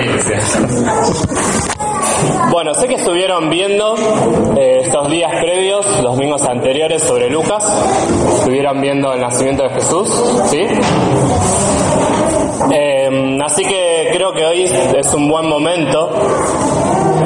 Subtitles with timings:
[0.00, 0.40] iglesia.
[2.50, 3.94] Bueno, sé que estuvieron viendo
[4.56, 7.64] eh, estos días previos, los domingos anteriores, sobre Lucas.
[8.38, 10.08] Estuvieron viendo el nacimiento de Jesús,
[10.46, 10.66] ¿sí?
[12.70, 16.10] Eh, así que creo que hoy es un buen momento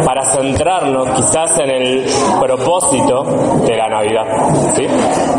[0.06, 2.06] para centrarnos quizás en el
[2.40, 3.24] propósito
[3.66, 4.24] de la Navidad.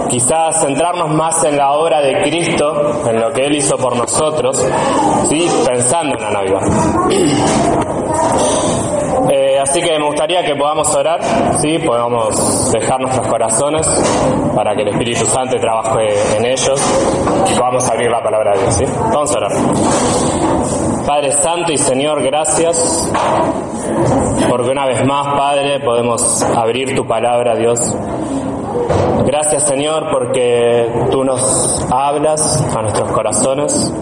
[0.09, 4.61] Quizás centrarnos más en la obra de Cristo, en lo que Él hizo por nosotros,
[5.65, 6.61] pensando en la Navidad.
[9.29, 11.19] Eh, así que me gustaría que podamos orar,
[11.85, 13.85] podamos dejar nuestros corazones
[14.55, 16.81] para que el Espíritu Santo trabaje en ellos
[17.51, 18.83] y podamos abrir la palabra de Dios.
[19.11, 19.51] Vamos a orar.
[21.05, 23.11] Padre Santo y Señor, gracias
[24.49, 27.79] porque una vez más, Padre, podemos abrir tu palabra, Dios.
[29.25, 33.93] Gracias, Señor, porque tú nos hablas a nuestros corazones.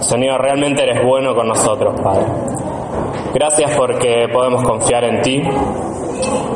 [0.00, 2.26] Señor, realmente eres bueno con nosotros, Padre.
[3.34, 5.42] Gracias porque podemos confiar en ti.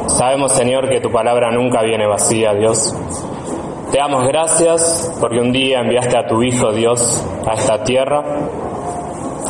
[0.06, 2.94] Sabemos, Señor, que tu palabra nunca viene vacía, Dios.
[3.90, 8.22] Te damos gracias porque un día enviaste a tu Hijo, Dios, a esta tierra.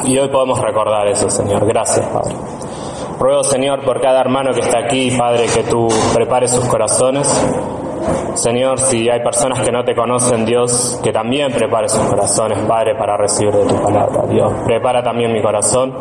[0.05, 1.67] Y hoy podemos recordar eso, Señor.
[1.67, 2.34] Gracias, Padre.
[3.19, 7.27] Ruego, Señor, por cada hermano que está aquí, Padre, que tú prepares sus corazones.
[8.34, 12.95] Señor, si hay personas que no te conocen, Dios, que también prepare sus corazones, Padre,
[12.95, 14.27] para recibir de tu palabra.
[14.28, 15.95] Dios, prepara también mi corazón.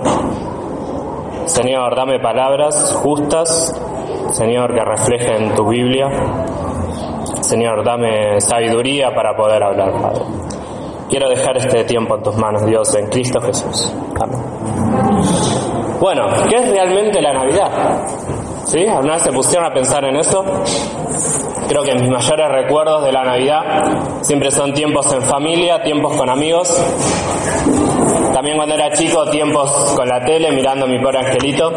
[1.46, 3.74] Señor, dame palabras justas,
[4.32, 6.10] Señor, que reflejen tu Biblia.
[7.42, 10.22] Señor, dame sabiduría para poder hablar, Padre.
[11.10, 13.94] Quiero dejar este tiempo en tus manos, Dios, en Cristo Jesús.
[14.20, 14.85] Amén.
[16.00, 17.70] Bueno, ¿qué es realmente la Navidad?
[18.66, 18.86] ¿Sí?
[18.86, 20.44] ¿Alguna vez se pusieron a pensar en eso?
[21.68, 23.62] Creo que mis mayores recuerdos de la Navidad
[24.22, 26.70] siempre son tiempos en familia, tiempos con amigos.
[28.34, 31.72] También cuando era chico, tiempos con la tele, mirando mi pobre angelito,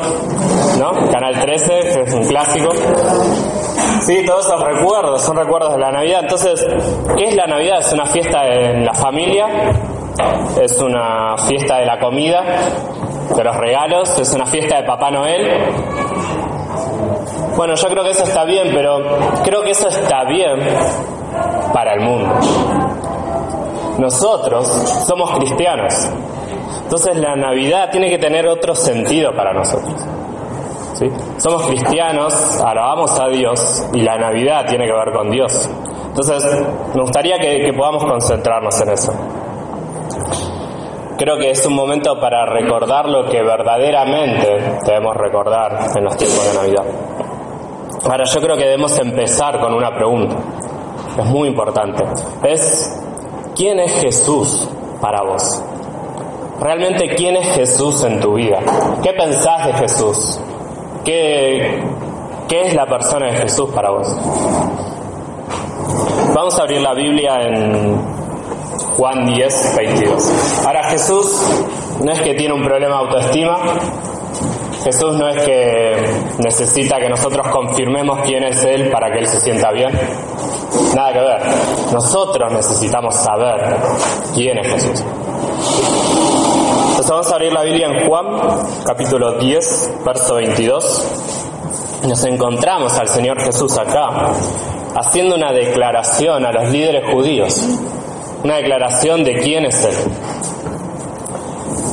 [0.78, 0.90] ¿no?
[1.10, 2.70] Canal 13, que es un clásico.
[4.02, 6.20] Sí, todos esos recuerdos, son recuerdos de la Navidad.
[6.22, 6.66] Entonces,
[7.16, 7.78] ¿qué es la Navidad?
[7.80, 9.46] Es una fiesta en la familia,
[10.60, 12.42] es una fiesta de la comida,
[13.36, 15.46] de los regalos, es una fiesta de Papá Noel.
[17.56, 18.98] Bueno, yo creo que eso está bien, pero
[19.42, 20.58] creo que eso está bien
[21.72, 22.34] para el mundo.
[23.98, 24.66] Nosotros
[25.06, 26.08] somos cristianos,
[26.84, 29.94] entonces la Navidad tiene que tener otro sentido para nosotros.
[30.94, 31.06] ¿sí?
[31.38, 35.68] Somos cristianos, alabamos a Dios y la Navidad tiene que ver con Dios.
[36.08, 36.44] Entonces,
[36.94, 39.12] me gustaría que, que podamos concentrarnos en eso.
[41.18, 46.46] Creo que es un momento para recordar lo que verdaderamente debemos recordar en los tiempos
[46.46, 46.84] de Navidad.
[48.04, 50.36] Ahora yo creo que debemos empezar con una pregunta.
[51.18, 52.04] Es muy importante.
[52.44, 53.02] Es,
[53.56, 54.68] ¿quién es Jesús
[55.00, 55.60] para vos?
[56.60, 58.60] Realmente, ¿quién es Jesús en tu vida?
[59.02, 60.40] ¿Qué pensás de Jesús?
[61.04, 61.82] ¿Qué,
[62.46, 64.06] qué es la persona de Jesús para vos?
[66.32, 68.17] Vamos a abrir la Biblia en
[68.96, 70.32] Juan 10, 22.
[70.66, 71.42] Ahora Jesús
[72.02, 73.58] no es que tiene un problema de autoestima,
[74.84, 75.96] Jesús no es que
[76.38, 79.90] necesita que nosotros confirmemos quién es Él para que Él se sienta bien.
[80.94, 81.42] Nada que ver.
[81.92, 83.76] Nosotros necesitamos saber
[84.34, 85.04] quién es Jesús.
[86.90, 88.26] Entonces vamos a abrir la Biblia en Juan,
[88.84, 91.04] capítulo 10, verso 22.
[92.08, 94.30] Nos encontramos al Señor Jesús acá,
[94.94, 97.60] haciendo una declaración a los líderes judíos
[98.44, 100.12] una declaración de quién es Él.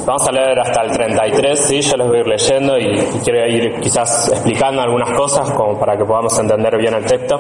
[0.06, 3.48] Vamos a leer hasta el 33, sí, yo les voy a ir leyendo y, quiero
[3.48, 7.40] ir quizás explicando algunas cosas como para que podamos entender bien el texto.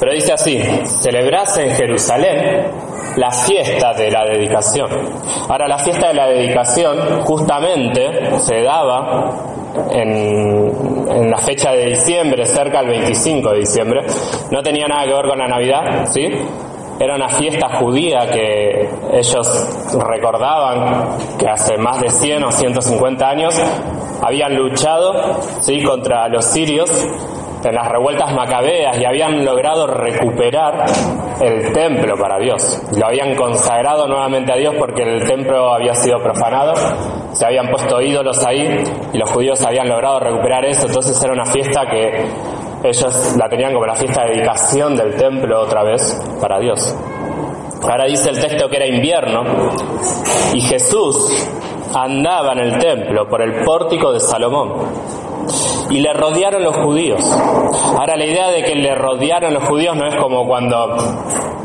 [0.00, 2.70] Pero dice así, celebrase en Jerusalén
[3.16, 4.88] la fiesta de la dedicación.
[5.48, 9.30] Ahora, la fiesta de la dedicación justamente se daba
[9.90, 14.00] en, en, la fecha de diciembre, cerca del 25 de diciembre.
[14.50, 16.26] No tenía nada que ver con la Navidad, ¿sí?
[17.02, 23.60] Era una fiesta judía que ellos recordaban que hace más de 100 o 150 años
[24.22, 25.82] habían luchado ¿sí?
[25.82, 26.88] contra los sirios
[27.64, 30.86] en las revueltas macabeas y habían logrado recuperar
[31.40, 32.80] el templo para Dios.
[32.96, 36.74] Lo habían consagrado nuevamente a Dios porque el templo había sido profanado,
[37.32, 38.80] se habían puesto ídolos ahí
[39.12, 40.86] y los judíos habían logrado recuperar eso.
[40.86, 42.26] Entonces era una fiesta que
[42.84, 46.94] ellos la tenían como la fiesta de dedicación del templo otra vez para Dios.
[47.82, 49.42] Ahora dice el texto que era invierno
[50.54, 51.48] y Jesús
[51.94, 54.72] andaba en el templo por el pórtico de Salomón
[55.90, 57.20] y le rodearon los judíos.
[57.98, 60.96] Ahora la idea de que le rodearon los judíos no es como cuando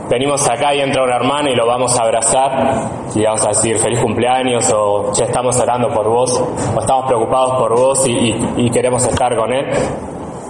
[0.09, 3.77] venimos acá y entra un hermano y lo vamos a abrazar y vamos a decir
[3.77, 6.41] feliz cumpleaños o ya estamos orando por vos
[6.75, 9.65] o estamos preocupados por vos y, queremos estar con él.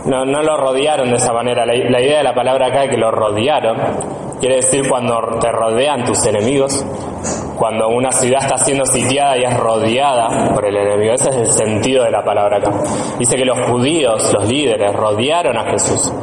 [0.07, 1.65] No, no lo rodearon de esa manera.
[1.65, 3.77] La, idea de la palabra acá es que lo rodearon.
[4.39, 6.85] Quiere decir cuando te rodean tus enemigos,
[7.57, 11.13] cuando una ciudad está siendo sitiada y es rodeada por el enemigo.
[11.13, 12.71] Ese es el sentido de la palabra acá.
[13.19, 16.13] Dice que los judíos, los líderes, rodearon a Jesús.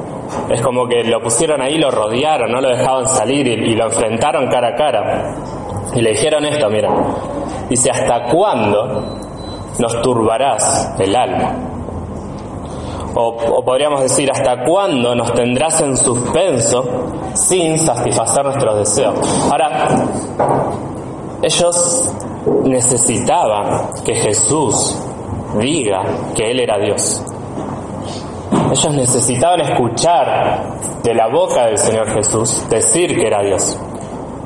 [0.48, 4.48] Es como que lo pusieron ahí, lo rodearon, no lo dejaban salir y, lo enfrentaron
[4.48, 5.34] cara a cara.
[5.94, 6.88] Y le dijeron esto, mira,
[7.68, 9.18] dice, ¿hasta cuándo
[9.78, 11.73] nos turbarás el alma?
[13.16, 16.84] O, podríamos decir, ¿hasta cuándo nos tendrás en suspenso
[17.34, 19.48] sin satisfacer nuestros deseos?
[19.50, 19.88] Ahora,
[21.42, 22.12] ellos
[22.64, 24.98] necesitaban que Jesús
[25.60, 26.02] diga
[26.34, 27.22] que Él era Dios.
[28.72, 30.62] Ellos necesitaban escuchar
[31.02, 33.78] de la boca del Señor Jesús decir que era Dios.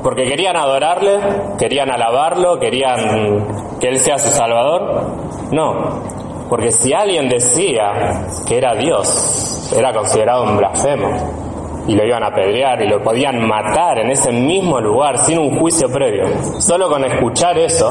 [0.03, 1.19] Porque querían adorarle,
[1.57, 5.07] querían alabarlo, querían que Él sea su Salvador.
[5.51, 6.18] No,
[6.49, 12.27] porque si alguien decía que era Dios, era considerado un blasfemo y lo iban a
[12.27, 16.25] apedrear y lo podían matar en ese mismo lugar sin un juicio previo.
[16.59, 17.89] Solo con escuchar eso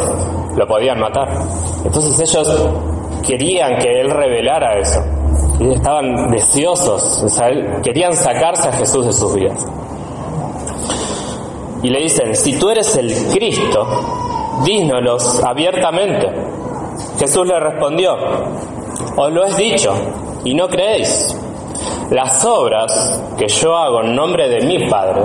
[0.56, 1.28] lo podían matar.
[1.84, 2.68] Entonces ellos
[3.26, 5.00] querían que Él revelara eso
[5.60, 7.24] estaban deseosos,
[7.82, 9.66] querían sacarse a Jesús de sus vidas.
[11.82, 13.86] Y le dicen, si tú eres el Cristo,
[14.64, 16.28] dínolos abiertamente.
[17.18, 18.16] Jesús le respondió,
[19.16, 19.92] os lo he dicho
[20.44, 21.36] y no creéis.
[22.10, 25.22] Las obras que yo hago en nombre de mi Padre,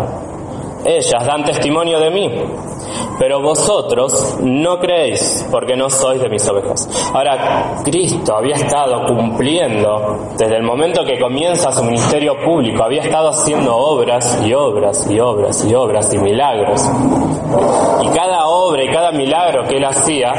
[0.85, 2.29] ellas dan testimonio de mí,
[3.17, 6.89] pero vosotros no creéis porque no sois de mis ovejas.
[7.13, 13.29] Ahora, Cristo había estado cumpliendo desde el momento que comienza su ministerio público, había estado
[13.29, 16.81] haciendo obras y obras y obras y obras y milagros.
[18.01, 20.33] Y cada obra y cada milagro que él hacía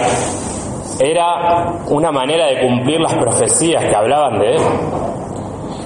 [1.00, 4.62] era una manera de cumplir las profecías que hablaban de él.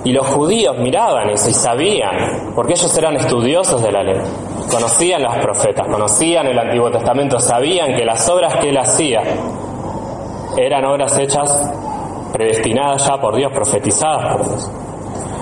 [0.05, 4.20] Y los judíos miraban eso y sabían, porque ellos eran estudiosos de la ley
[4.69, 9.22] conocían las profetas, conocían el Antiguo Testamento, sabían que las obras que él hacía
[10.56, 11.72] eran obras hechas,
[12.32, 14.70] predestinadas ya por Dios, profetizadas por Dios.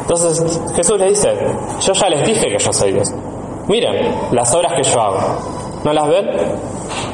[0.00, 1.36] Entonces Jesús le dice,
[1.80, 3.12] yo ya les dije que yo soy Dios.
[3.66, 5.18] Miren las obras que yo hago.
[5.84, 6.28] ¿No las ven?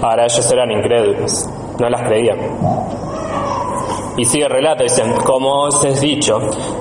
[0.03, 1.49] Ahora ellos eran incrédulos,
[1.79, 2.39] no las creían.
[4.17, 6.39] Y sigue el relato, dicen, como os he dicho,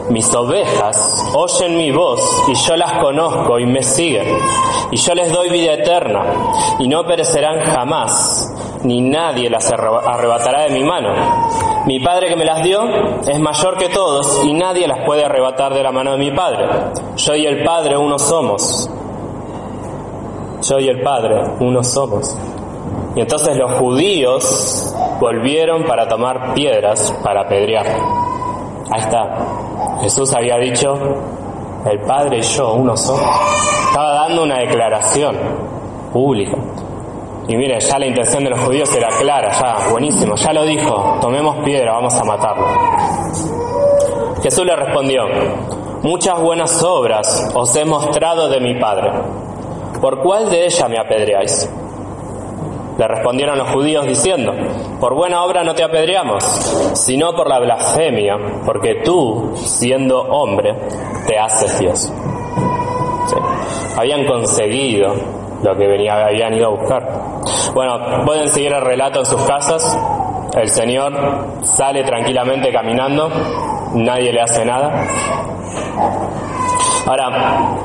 [0.09, 4.37] mis ovejas oyen mi voz y yo las conozco y me siguen.
[4.91, 6.23] Y yo les doy vida eterna
[6.79, 8.53] y no perecerán jamás,
[8.83, 11.13] ni nadie las arrebatará de mi mano.
[11.85, 12.83] Mi Padre que me las dio
[13.25, 16.67] es mayor que todos y nadie las puede arrebatar de la mano de mi Padre.
[17.15, 18.89] Yo y el Padre uno somos.
[20.63, 22.37] Yo y el Padre uno somos.
[23.15, 27.85] Y entonces los judíos volvieron para tomar piedras para apedrear.
[28.89, 29.99] Ahí está.
[30.01, 30.97] Jesús había dicho,
[31.89, 33.21] el Padre y yo, uno somos.
[33.87, 35.35] Estaba dando una declaración
[36.13, 36.57] pública.
[37.47, 41.17] Y mire, ya la intención de los judíos era clara, ya, buenísimo, ya lo dijo,
[41.19, 42.65] tomemos piedra, vamos a matarlo.
[44.41, 45.23] Jesús le respondió,
[46.03, 49.11] muchas buenas obras os he mostrado de mi Padre.
[49.99, 51.69] ¿Por cuál de ellas me apedreáis?
[53.01, 54.53] Le respondieron los judíos diciendo,
[54.99, 56.43] por buena obra no te apedreamos,
[56.93, 60.75] sino por la blasfemia, porque tú, siendo hombre,
[61.25, 62.13] te haces Dios.
[63.97, 65.15] Habían conseguido
[65.63, 67.07] lo que venía, habían ido a buscar.
[67.73, 69.97] Bueno, pueden seguir el relato en sus casas.
[70.55, 71.11] El Señor
[71.63, 73.31] sale tranquilamente caminando,
[73.95, 75.07] nadie le hace nada.
[77.07, 77.77] Ahora,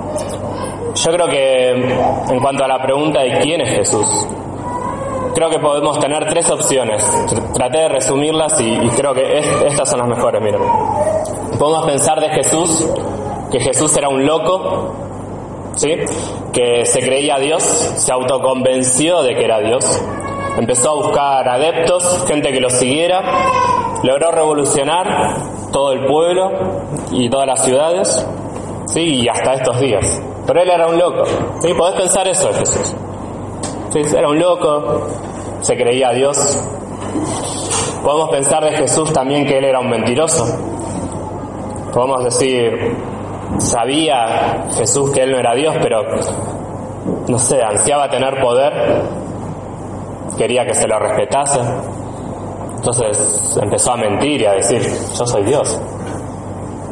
[0.95, 4.27] yo creo que en cuanto a la pregunta de quién es Jesús,
[5.37, 7.05] creo que podemos tener tres opciones.
[7.53, 10.63] Traté de resumirlas y, creo que estas son las mejores, miren.
[11.59, 12.89] Podemos pensar de Jesús,
[13.53, 14.95] que Jesús era un loco,
[15.75, 15.95] ¿sí?
[16.55, 19.85] Que se creía Dios, se autoconvenció de que era Dios.
[20.57, 23.23] Empezó a buscar adeptos, gente que lo siguiera,
[24.05, 25.37] logró revolucionar
[25.71, 26.51] todo el pueblo
[27.11, 28.27] y todas las ciudades,
[28.87, 29.01] ¿sí?
[29.01, 30.23] Y hasta estos días.
[30.47, 31.25] Pero él era un loco,
[31.61, 31.75] ¿sí?
[31.75, 32.97] Podés pensar eso de Jesús.
[33.97, 35.07] Era un loco,
[35.61, 36.37] se creía Dios.
[38.03, 40.45] Podemos pensar de Jesús también que Él era un mentiroso.
[41.93, 42.97] Podemos decir,
[43.59, 46.03] sabía Jesús que Él no era Dios, pero,
[47.29, 49.03] no sé, ansiaba tener poder,
[50.37, 51.61] quería que se lo respetase.
[52.77, 54.81] Entonces empezó a mentir y a decir,
[55.19, 55.81] yo soy Dios,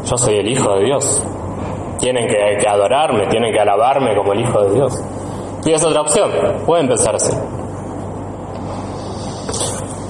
[0.04, 1.23] yo soy el Hijo de Dios.
[1.99, 5.00] Tienen que, que adorarme, tienen que alabarme como el Hijo de Dios.
[5.64, 6.30] Y es otra opción,
[6.66, 7.33] pueden pensar así.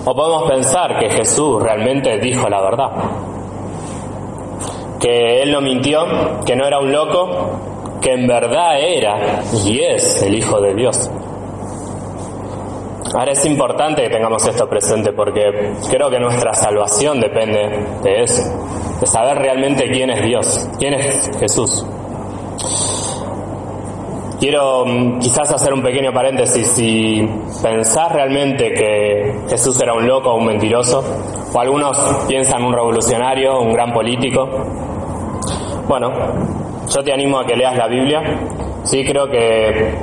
[0.06, 2.90] O podemos pensar que Jesús realmente dijo la verdad,
[5.00, 6.04] que Él no mintió,
[6.44, 11.10] que no era un loco, que en verdad era y es el Hijo de Dios.
[13.14, 18.42] Ahora es importante que tengamos esto presente porque creo que nuestra salvación depende de eso,
[19.00, 21.86] de saber realmente quién es Dios, quién es Jesús.
[24.44, 26.68] Quiero mm, quizás hacer un pequeño paréntesis.
[26.68, 27.26] Si
[27.62, 31.02] pensás realmente que Jesús era un loco o un mentiroso,
[31.50, 31.96] o algunos
[32.28, 34.46] piensan un revolucionario, un gran político,
[35.88, 36.12] bueno,
[36.94, 38.20] yo te animo a que leas la Biblia.
[38.82, 39.94] Sí, creo que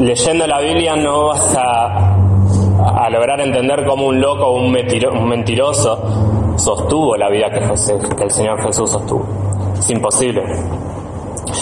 [0.00, 7.16] leyendo la Biblia no vas a, lograr entender cómo un loco o un, mentiroso sostuvo
[7.16, 7.60] la vida que,
[8.16, 9.24] que el Señor Jesús sostuvo.
[9.78, 10.42] Es imposible.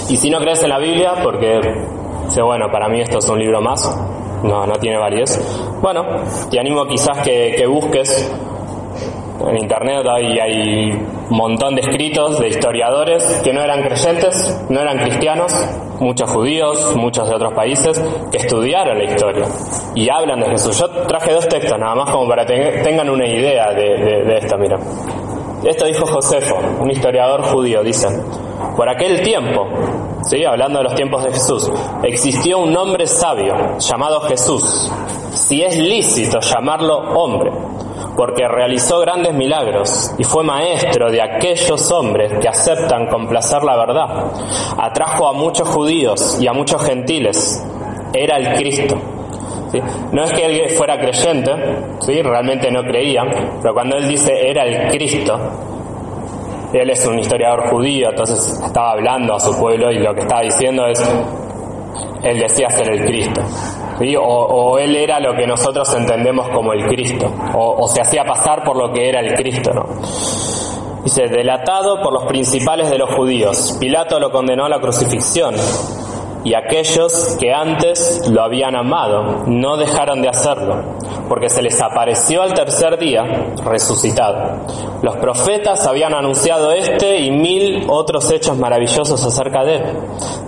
[0.08, 1.60] Y si no crees en la Biblia, porque
[2.32, 3.84] dice, bueno, para mí esto es un libro más,
[4.42, 5.38] no, no tiene validez.
[5.82, 6.02] Bueno,
[6.50, 8.32] te animo quizás que, que busques
[9.48, 14.80] en internet hay, hay un montón de escritos de historiadores que no eran creyentes, no
[14.80, 15.52] eran cristianos,
[16.00, 19.46] muchos judíos, muchos de otros países, que estudiaron la historia
[19.94, 20.78] y hablan de Jesús.
[20.78, 24.78] Yo traje dos textos nada más como para que tengan una idea de, esto, mira.
[25.64, 28.22] Esto dijo Josefo, un historiador judío, dicen.
[28.76, 29.66] Por aquel tiempo,
[30.22, 30.44] ¿sí?
[30.44, 31.70] hablando de los tiempos de Jesús,
[32.02, 34.90] existió un hombre sabio llamado Jesús,
[35.34, 37.50] si es lícito llamarlo hombre,
[38.16, 44.24] porque realizó grandes milagros y fue maestro de aquellos hombres que aceptan complacer la verdad.
[44.78, 47.64] Atrajo a muchos judíos y a muchos gentiles.
[48.12, 48.96] Era el Cristo.
[50.12, 51.50] No es que él fuera creyente,
[52.00, 52.20] ¿sí?
[52.20, 53.22] realmente no creía,
[53.62, 55.38] pero cuando él dice era el Cristo,
[56.72, 60.42] él es un historiador judío, entonces estaba hablando a su pueblo y lo que estaba
[60.42, 61.02] diciendo es,
[62.22, 63.40] él decía ser el Cristo.
[64.20, 68.76] O, él era lo que nosotros entendemos como el Cristo, o, se hacía pasar por
[68.76, 69.86] lo que era el Cristo, ¿no?
[71.04, 75.54] Dice, delatado por los principales de los judíos, Pilato lo condenó a la crucifixión
[76.44, 80.82] y aquellos que antes lo habían amado no dejaron de hacerlo,
[81.32, 83.24] porque se les apareció al tercer día
[83.64, 84.66] resucitado.
[85.00, 89.82] Los profetas habían anunciado este y mil otros hechos maravillosos acerca de él.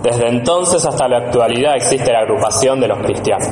[0.03, 3.47] Desde entonces hasta la actualidad existe la agrupación de los cristianos.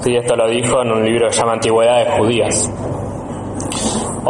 [0.00, 2.68] Sí, esto lo dijo en un libro que se llama Antigüedades Judías.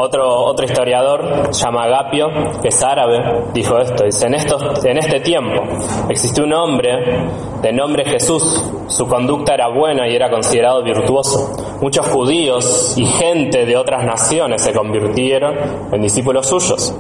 [0.00, 2.30] Otro, otro historiador, llama Agapio,
[2.62, 5.60] que es árabe, dijo esto, dice, en, estos, en este tiempo
[6.08, 7.26] existió un hombre
[7.60, 11.50] de nombre Jesús, su conducta era buena y era considerado virtuoso.
[11.80, 15.56] Muchos judíos y gente de otras naciones se convirtieron
[15.90, 16.94] en discípulos suyos.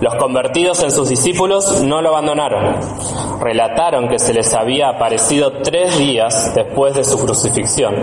[0.00, 2.74] Los convertidos en sus discípulos no lo abandonaron.
[3.40, 7.94] Relataron que se les había aparecido tres días después de su crucifixión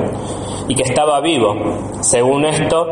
[0.69, 1.55] y que estaba vivo.
[1.99, 2.85] Según esto,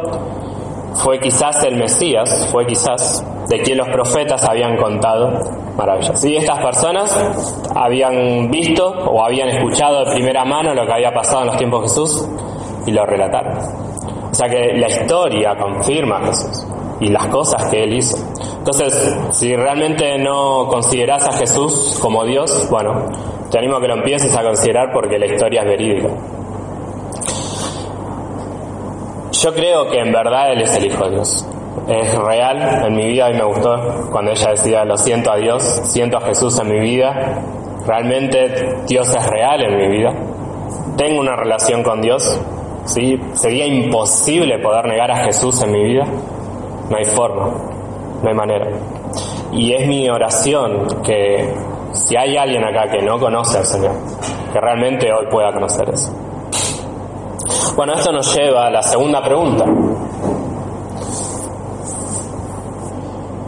[0.98, 5.40] fue quizás el Mesías, fue quizás de quien los profetas habían contado
[5.78, 6.24] maravillas.
[6.26, 7.18] Y estas personas
[7.76, 11.82] habían visto o habían escuchado de primera mano lo que había pasado en los tiempos
[11.82, 12.28] de Jesús
[12.86, 13.58] y lo relataron.
[14.32, 16.68] O sea que la historia confirma a Jesús
[17.00, 18.18] y las cosas que él hizo.
[18.58, 23.06] Entonces, si realmente no consideras a Jesús como Dios, bueno,
[23.50, 26.10] te animo a que lo empieces a considerar porque la historia es verídica.
[29.42, 31.46] Yo creo que en verdad Él es el Hijo de Dios.
[31.88, 35.64] Es real en mi vida y me gustó cuando ella decía, lo siento a Dios,
[35.84, 37.40] siento a Jesús en mi vida.
[37.86, 40.12] Realmente Dios es real en mi vida.
[40.98, 42.42] Tengo una relación con Dios.
[42.86, 43.22] ¿sí?
[43.34, 46.06] Sería imposible poder negar a Jesús en mi vida.
[46.90, 47.52] No hay forma,
[48.24, 48.68] no hay manera.
[49.52, 51.54] Y es mi oración que
[51.94, 53.94] si hay alguien acá que no conoce al Señor,
[54.52, 56.12] que realmente hoy pueda conocer eso.
[57.76, 59.66] Bueno, esto nos lleva a la segunda pregunta.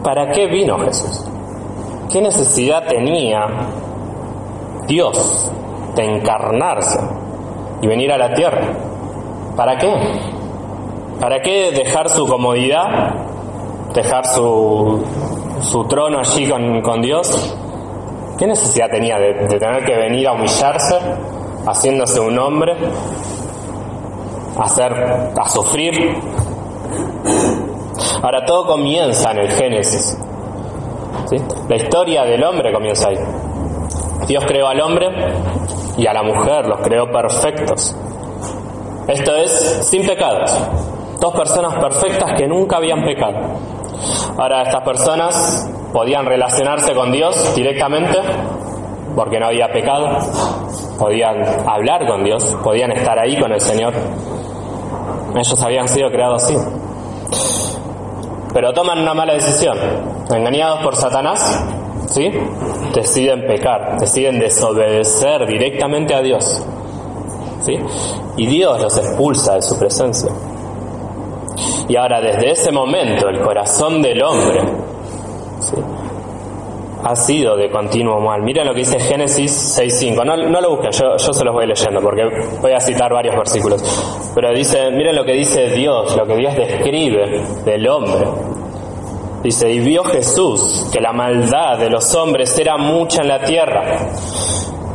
[0.04, 1.26] ¿Para qué vino Jesús?
[2.12, 3.46] ¿Qué necesidad tenía
[4.88, 5.52] Dios
[5.96, 7.00] de encarnarse
[7.82, 8.62] y venir a la tierra?
[9.56, 9.94] ¿Para qué?
[11.20, 13.14] ¿Para qué dejar su comodidad,
[13.94, 15.04] dejar su,
[15.62, 16.50] su trono allí
[16.82, 17.56] con, Dios?
[18.38, 20.98] ¿Qué necesidad tenía de, de tener que venir a humillarse,
[21.68, 22.76] haciéndose un hombre,
[24.60, 24.94] a hacer,
[25.40, 26.18] a sufrir.
[28.22, 30.18] Ahora todo comienza en el Génesis.
[31.68, 33.18] La historia del hombre comienza ahí.
[34.28, 35.08] Dios creó al hombre
[35.98, 37.96] y a la mujer, los creó perfectos.
[39.08, 40.56] Esto es sin pecados.
[41.20, 43.38] Dos personas perfectas que nunca habían pecado.
[44.38, 48.18] Ahora estas personas podían relacionarse con Dios directamente
[49.16, 50.20] porque no había pecado
[51.00, 51.38] podían
[51.68, 53.94] hablar con Dios, podían estar ahí con el Señor.
[55.40, 56.58] Ellos habían sido creados así.
[58.54, 59.78] Pero toman una mala decisión.
[60.30, 61.64] Engañados por Satanás,
[62.08, 62.30] ¿sí?
[62.94, 66.62] Deciden pecar, deciden desobedecer directamente a Dios.
[67.62, 67.78] ¿Sí?
[68.38, 70.30] Y Dios los expulsa de su presencia.
[71.88, 74.62] Y ahora desde ese momento el corazón del hombre
[75.60, 75.76] ¿sí?
[77.04, 78.42] Ha sido de continuo mal.
[78.42, 80.26] Miren lo que dice Génesis 6.5.
[80.26, 82.24] No, no lo busquen, yo, yo se los voy leyendo porque
[82.62, 83.82] voy a citar varios versículos.
[84.36, 88.28] Pero dice, miren lo que dice Dios, lo que Dios describe del hombre.
[89.44, 94.10] Dice, y vio Jesús que la maldad de los hombres era mucha en la tierra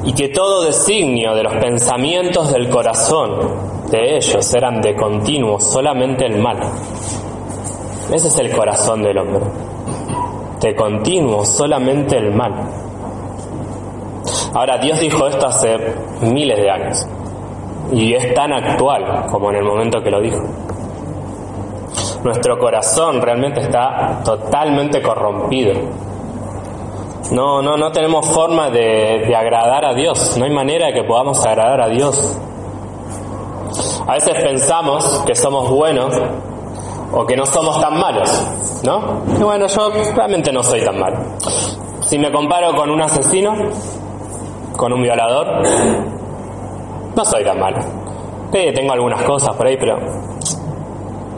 [0.05, 6.27] y que todo designio de los pensamientos del corazón de ellos eran de continuo solamente
[6.27, 6.59] el mal.
[8.13, 9.74] Ese es el corazón del hombre
[10.65, 12.55] de continuo, solamente el mal.
[14.55, 15.77] Ahora, Dios dijo esto hace
[16.23, 17.07] miles de años
[17.93, 20.43] y es tan actual como en el momento que lo dijo.
[22.25, 25.75] Nuestro corazón realmente está totalmente corrompido.
[27.31, 30.35] No, no, no tenemos forma de, de agradar a Dios.
[30.39, 32.39] No hay manera de que podamos agradar a Dios.
[34.07, 36.15] A veces pensamos que somos buenos
[37.13, 38.31] o que no somos tan malos,
[38.85, 39.23] ¿no?
[39.39, 41.17] Y bueno, yo realmente no soy tan malo.
[42.03, 43.55] Si me comparo con un asesino,
[44.77, 45.63] con un violador,
[47.17, 47.79] no soy tan malo.
[48.53, 49.97] Tengo algunas cosas por ahí, pero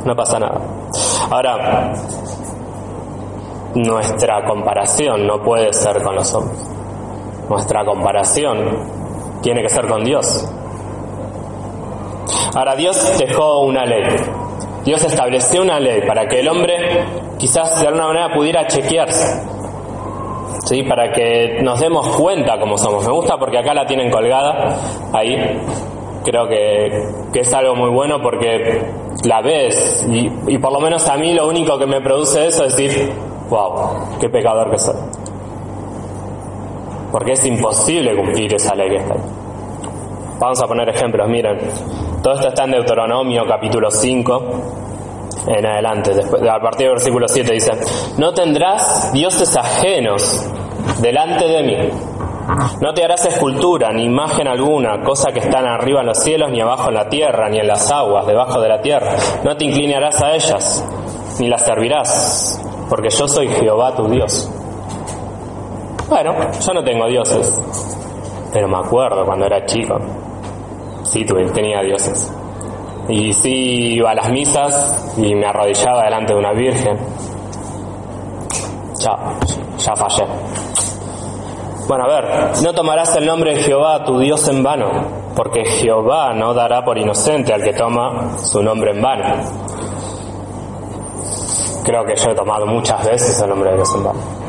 [0.05, 0.61] no pasa nada.
[1.31, 1.93] Ahora,
[3.75, 6.59] nuestra comparación no puede ser con los hombres.
[7.49, 10.47] Nuestra comparación tiene que ser con Dios.
[12.55, 14.05] Ahora, Dios dejó una ley.
[14.87, 17.05] Dios estableció una ley para que el hombre
[17.39, 19.43] quizás de alguna manera pudiera chequearse,
[20.65, 20.85] ¿sí?
[20.85, 23.05] para que nos demos cuenta cómo somos.
[23.05, 24.79] Me gusta porque acá la tienen colgada
[25.13, 25.61] ahí.
[26.25, 27.03] Creo que,
[27.33, 28.81] que es algo muy bueno porque
[29.25, 32.65] la ves y, y, por lo menos a mí lo único que me produce eso
[32.65, 33.13] es decir,
[33.51, 34.97] wow, qué pecador que soy.
[37.11, 39.21] Porque es imposible cumplir esa ley que está ahí.
[40.39, 41.59] Vamos a poner ejemplos, miren.
[42.27, 44.43] Todo esto está en Deuteronomio capítulo 5,
[45.47, 47.71] en adelante, después, a partir del versículo 7 dice,
[48.19, 50.45] no tendrás dioses ajenos
[51.01, 51.77] delante de mí.
[52.81, 56.61] No te harás escultura, ni imagen alguna, cosa que están arriba en los cielos, ni
[56.61, 59.15] abajo en la tierra, ni en las aguas, debajo de la tierra.
[59.45, 60.85] No te inclinarás a ellas,
[61.39, 64.51] ni las servirás, porque yo soy Jehová tu Dios.
[66.09, 67.57] Bueno, yo no tengo dioses,
[68.53, 70.01] pero me acuerdo cuando era chico
[71.07, 72.33] sí tenía dioses.
[73.09, 76.99] Y sí iba a las misas y me arrodillaba delante de una virgen.
[78.99, 79.17] Ya,
[79.79, 80.27] ya fallé.
[81.87, 84.91] Bueno, a ver, no tomarás el nombre de Jehová, tu Dios, en vano,
[85.37, 89.25] porque Jehová no dará por inocente al que toma su nombre en vano.
[91.85, 94.46] Creo que yo he tomado muchas veces el nombre de Dios en vano.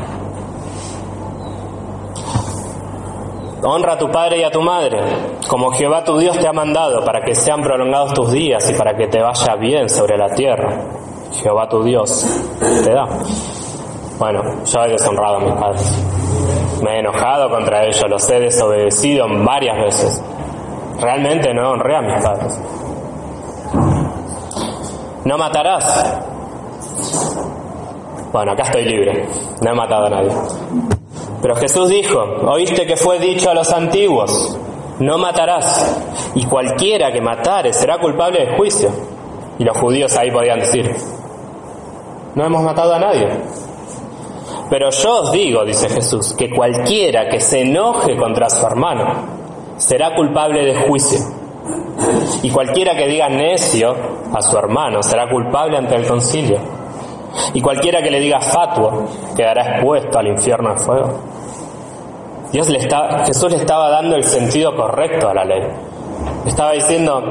[3.62, 5.00] Honra a tu padre y a tu madre,
[5.48, 8.94] como Jehová tu Dios te ha mandado, para que sean prolongados tus días y para
[8.96, 10.80] que te vaya bien sobre la tierra.
[11.42, 12.24] Jehová tu Dios
[12.84, 13.06] te da.
[14.18, 16.04] Bueno, yo he deshonrado a mis padres.
[16.82, 20.22] Me he enojado contra ellos, los he desobedecido varias veces.
[21.00, 22.60] Realmente no honré a mis padres.
[25.24, 26.16] No matarás.
[28.32, 29.28] Bueno, acá estoy libre.
[29.62, 30.97] No he matado a nadie.
[31.40, 34.58] Pero Jesús dijo, oíste que fue dicho a los antiguos,
[34.98, 36.00] no matarás,
[36.34, 38.90] y cualquiera que matare será culpable de juicio.
[39.58, 40.94] Y los judíos ahí podían decir,
[42.34, 43.28] no hemos matado a nadie.
[44.70, 49.04] Pero yo os digo, dice Jesús, que cualquiera que se enoje contra su hermano
[49.76, 51.18] será culpable de juicio.
[52.42, 53.94] Y cualquiera que diga necio
[54.32, 56.77] a su hermano será culpable ante el concilio.
[57.52, 59.04] Y cualquiera que le diga fatuo
[59.36, 61.08] quedará expuesto al infierno de fuego.
[62.52, 65.62] Dios le está, Jesús le estaba dando el sentido correcto a la ley.
[66.46, 67.22] estaba diciendo,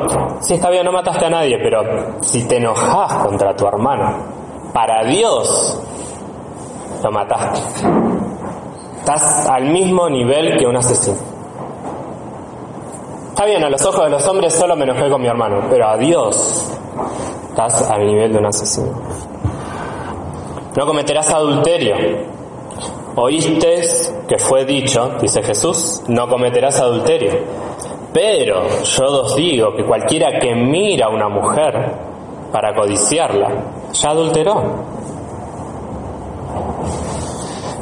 [0.42, 4.18] sí está bien, no mataste a nadie, pero si te enojas contra tu hermano,
[4.74, 5.82] para Dios
[7.04, 7.62] lo mataste.
[9.00, 11.18] Estás al mismo nivel que un asesino.
[13.30, 15.88] Está bien, a los ojos de los hombres solo me enojé con mi hermano, pero
[15.88, 16.70] a Dios
[17.50, 19.00] estás al nivel de un asesino.
[20.78, 21.96] No cometerás adulterio.
[23.16, 23.82] Oíste
[24.28, 27.32] que fue dicho, dice Jesús, no cometerás adulterio.
[28.14, 31.94] Pero yo os digo que cualquiera que mira a una mujer
[32.52, 33.50] para codiciarla,
[33.92, 34.62] ya adulteró.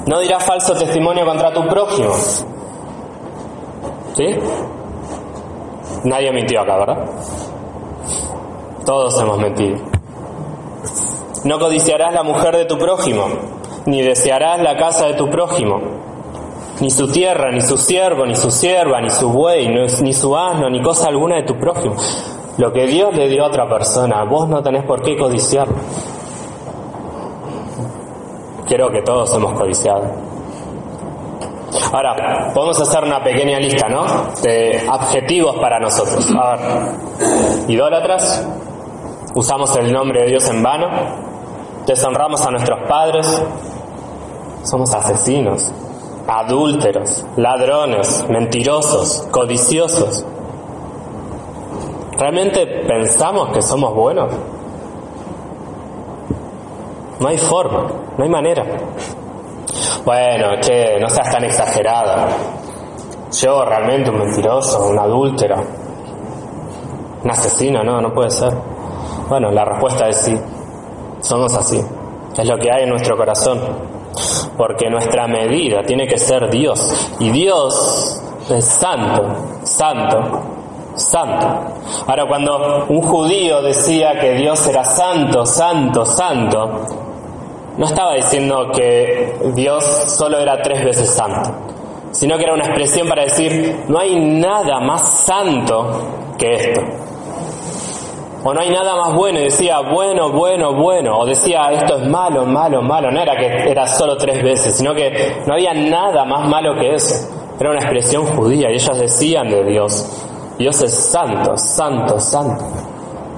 [0.05, 2.13] No dirás falso testimonio contra tu prójimo.
[4.15, 4.37] ¿Sí?
[6.05, 7.05] Nadie mintió acá, ¿verdad?
[8.85, 9.94] Todos hemos mentido.
[11.45, 13.27] No codiciarás la mujer de tu prójimo,
[13.85, 15.79] ni desearás la casa de tu prójimo,
[16.81, 20.71] ni su tierra, ni su siervo, ni su sierva, ni su buey, ni su asno,
[20.71, 21.95] ni cosa alguna de tu prójimo.
[22.57, 25.75] Lo que Dios le dio a otra persona, vos no tenés por qué codiciarlo.
[28.65, 30.01] Quiero que todos hemos codiciado.
[31.93, 34.03] Ahora, podemos hacer una pequeña lista, ¿no?
[34.41, 36.27] De adjetivos para nosotros.
[36.35, 36.59] A ver,
[37.67, 38.47] idólatras,
[39.35, 41.34] usamos el nombre de Dios en vano,
[41.85, 43.41] deshonramos a nuestros padres,
[44.63, 45.71] somos asesinos,
[46.27, 50.25] adúlteros, ladrones, mentirosos, codiciosos.
[52.17, 54.31] ¿Realmente pensamos que somos buenos?
[57.19, 58.65] No hay forma, no hay manera.
[60.05, 62.27] Bueno, che, no seas tan exagerado.
[63.31, 65.55] Yo realmente un mentiroso, un adúltero,
[67.23, 68.53] un asesino, no, no puede ser.
[69.27, 70.39] Bueno, la respuesta es sí.
[71.25, 71.81] Somos así.
[72.37, 73.59] Es lo que hay en nuestro corazón.
[74.55, 77.11] Porque nuestra medida tiene que ser Dios.
[77.19, 79.23] Y Dios es santo,
[79.63, 80.41] santo,
[80.93, 81.47] santo.
[82.05, 86.85] Ahora, cuando un judío decía que Dios era santo, santo, santo,
[87.75, 91.49] no estaba diciendo que Dios solo era tres veces santo,
[92.11, 97.04] sino que era una expresión para decir, no hay nada más santo que esto.
[98.47, 102.07] O no hay nada más bueno, y decía, bueno, bueno, bueno, o decía, esto es
[102.07, 103.09] malo, malo, malo.
[103.09, 106.93] No era que era solo tres veces, sino que no había nada más malo que
[106.93, 107.27] eso.
[107.59, 110.27] Era una expresión judía y ellos decían de Dios,
[110.59, 112.63] Dios es santo, santo, santo.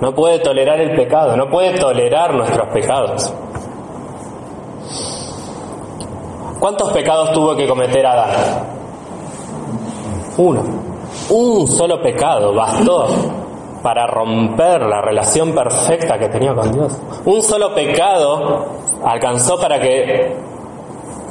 [0.01, 3.33] No puede tolerar el pecado, no puede tolerar nuestros pecados.
[6.59, 8.31] ¿Cuántos pecados tuvo que cometer Adán?
[10.35, 10.63] Uno.
[11.29, 13.46] Un solo pecado bastó
[13.81, 16.97] para romper la relación perfecta que tenía con Dios.
[17.25, 18.65] Un solo pecado
[19.03, 20.35] alcanzó para que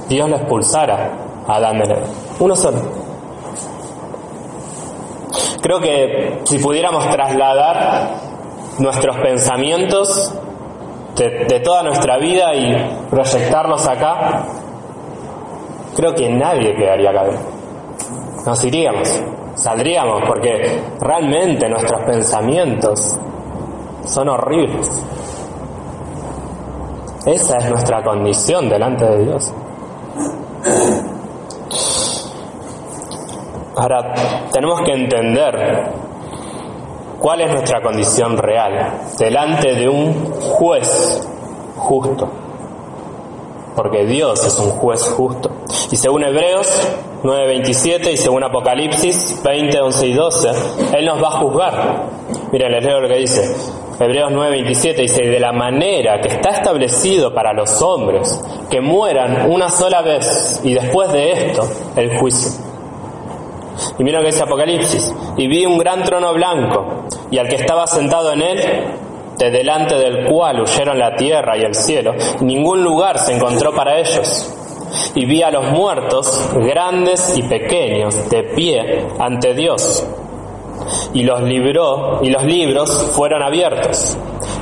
[0.08, 1.10] Dios lo expulsara
[1.46, 1.96] a Adán de
[2.38, 2.78] Uno solo.
[5.60, 8.10] Creo que si pudiéramos trasladar
[8.78, 10.32] nuestros pensamientos
[11.16, 14.44] de, toda nuestra vida y proyectarlos acá,
[15.96, 17.24] creo que nadie quedaría acá.
[18.44, 19.20] Nos iríamos,
[19.56, 23.18] saldríamos, porque realmente nuestros pensamientos
[24.04, 25.04] son horribles.
[27.26, 29.52] Esa es nuestra condición delante de Dios.
[33.74, 34.14] Ahora,
[34.52, 35.90] tenemos que entender
[37.18, 41.28] cuál es nuestra condición real delante de un juez
[41.76, 42.28] justo.
[43.74, 45.50] Porque Dios es un juez justo.
[45.90, 46.88] Y según Hebreos
[47.22, 50.50] 9:27 y según Apocalipsis 20, 11 y 12,
[50.96, 52.02] Él nos va a juzgar.
[52.52, 53.42] Miren, les leo lo que dice.
[53.98, 59.70] Hebreos 9:27 dice, de la manera que está establecido para los hombres que mueran una
[59.70, 61.62] sola vez y después de esto
[61.96, 62.66] el juicio.
[63.98, 65.14] Y mira lo que dice Apocalipsis.
[65.36, 68.60] Y vi un gran trono blanco, y al que estaba sentado en él,
[69.38, 73.98] de delante del cual huyeron la tierra y el cielo, ningún lugar se encontró para
[73.98, 74.52] ellos.
[75.14, 80.06] Y vi a los muertos, grandes y pequeños, de pie ante Dios.
[81.14, 84.16] Y los libró, y los libros fueron abiertos.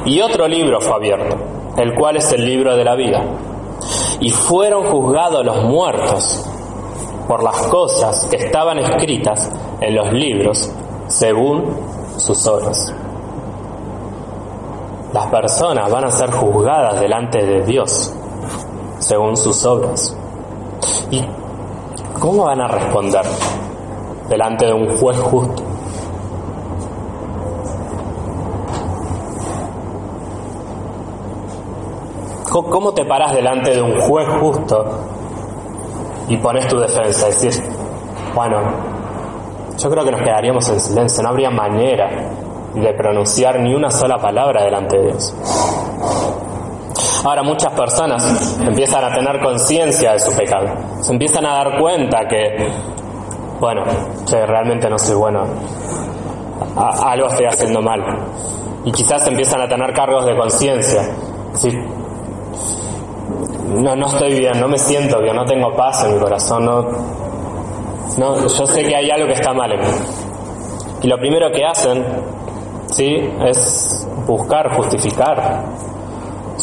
[0.04, 1.36] Y otro libro fue abierto,
[1.76, 3.22] el cual es el libro de la vida.
[4.20, 6.46] Y fueron juzgados los muertos
[7.26, 10.70] por las cosas que estaban escritas en los libros
[11.08, 11.76] según
[12.18, 12.94] sus obras.
[15.12, 18.12] Las personas van a ser juzgadas delante de Dios
[18.98, 20.16] según sus obras.
[21.10, 21.24] ¿Y
[22.18, 23.24] cómo van a responder
[24.28, 25.62] delante de un juez justo?
[32.50, 34.84] ¿Cómo te paras delante de un juez justo
[36.28, 37.52] y pones tu defensa, decir,
[38.34, 38.58] bueno,
[39.76, 42.08] yo creo que nos quedaríamos en silencio, no habría manera
[42.74, 45.34] de pronunciar ni una sola palabra delante de Dios.
[47.24, 50.66] Ahora muchas personas empiezan a tener conciencia de su pecado,
[51.00, 52.70] se empiezan a dar cuenta que,
[53.58, 53.82] bueno,
[54.28, 55.42] que realmente no soy bueno,
[56.76, 58.02] algo estoy haciendo mal.
[58.84, 61.00] Y quizás empiezan a tener cargos de conciencia.
[61.54, 61.70] Sí,
[63.68, 66.66] no, no estoy bien, no me siento bien, no tengo paz en mi corazón,
[68.18, 69.86] no, yo sé que hay algo que está mal en mí.
[71.00, 72.04] Y lo primero que hacen,
[72.86, 75.64] sí, es buscar justificar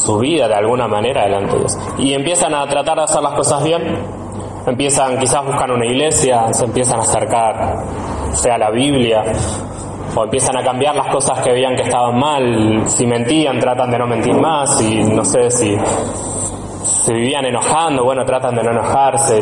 [0.02, 1.78] su vida de alguna manera delante de Dios.
[2.00, 3.82] Y empiezan a tratar de hacer las cosas bien,
[4.66, 7.84] empiezan, quizás buscan una iglesia, se empiezan a acercar,
[8.34, 9.24] sea la Biblia,
[10.16, 14.00] o empiezan a cambiar las cosas que veían que estaban mal, si mentían tratan de
[14.00, 15.78] no mentir más y no sé si
[16.84, 19.40] se vivían enojando, bueno, tratan de no enojarse,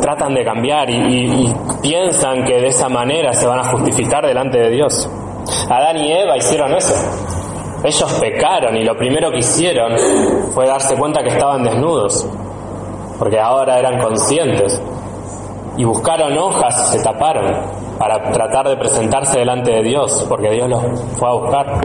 [0.00, 4.58] tratan de cambiar y, y, piensan que de esa manera se van a justificar delante
[4.58, 5.10] de Dios.
[5.68, 6.94] Adán y Eva hicieron eso.
[7.84, 9.92] Ellos pecaron y lo primero que hicieron
[10.54, 12.26] fue darse cuenta que estaban desnudos,
[13.18, 14.80] porque ahora eran conscientes.
[15.76, 17.50] Y buscaron hojas y se taparon
[17.98, 20.82] para tratar de presentarse delante de Dios, porque Dios los
[21.18, 21.80] fue a buscar.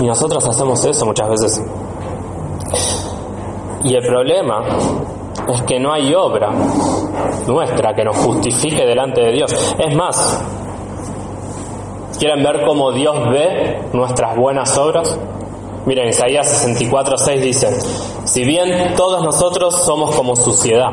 [0.00, 1.62] Y nosotros hacemos eso muchas veces.
[3.82, 4.62] Y el problema
[5.48, 6.50] es que no hay obra
[7.46, 9.76] nuestra que nos justifique delante de Dios.
[9.78, 10.42] Es más,
[12.18, 15.18] ¿quieren ver cómo Dios ve nuestras buenas obras?
[15.86, 17.80] Miren, Isaías 64.6 dice,
[18.24, 20.90] si bien todos nosotros somos como suciedad,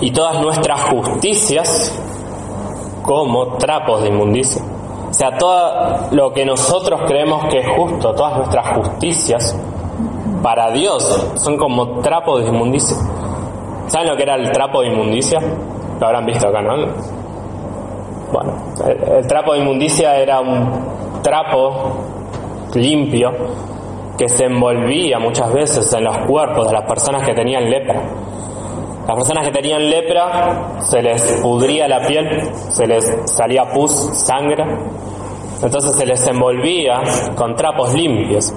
[0.00, 1.98] y todas nuestras justicias
[3.02, 4.62] como trapos de inmundicia.
[5.10, 9.56] O sea, todo lo que nosotros creemos que es justo, todas nuestras justicias,
[10.42, 12.96] para Dios son como trapos de inmundicia.
[13.88, 15.40] ¿Saben lo que era el trapo de inmundicia?
[15.98, 16.86] Lo habrán visto acá, ¿no?
[18.32, 18.52] Bueno,
[18.86, 21.72] el, trapo de inmundicia era un trapo
[22.74, 23.32] limpio
[24.16, 28.02] que se envolvía muchas veces en los cuerpos de las personas que tenían lepra.
[29.06, 34.64] Las personas que tenían lepra se les pudría la piel, se les salía pus, sangre,
[35.62, 37.00] entonces se les envolvía
[37.34, 38.54] con trapos limpios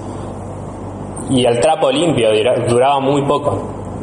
[1.30, 2.30] y el trapo limpio
[2.68, 3.58] duraba muy poco.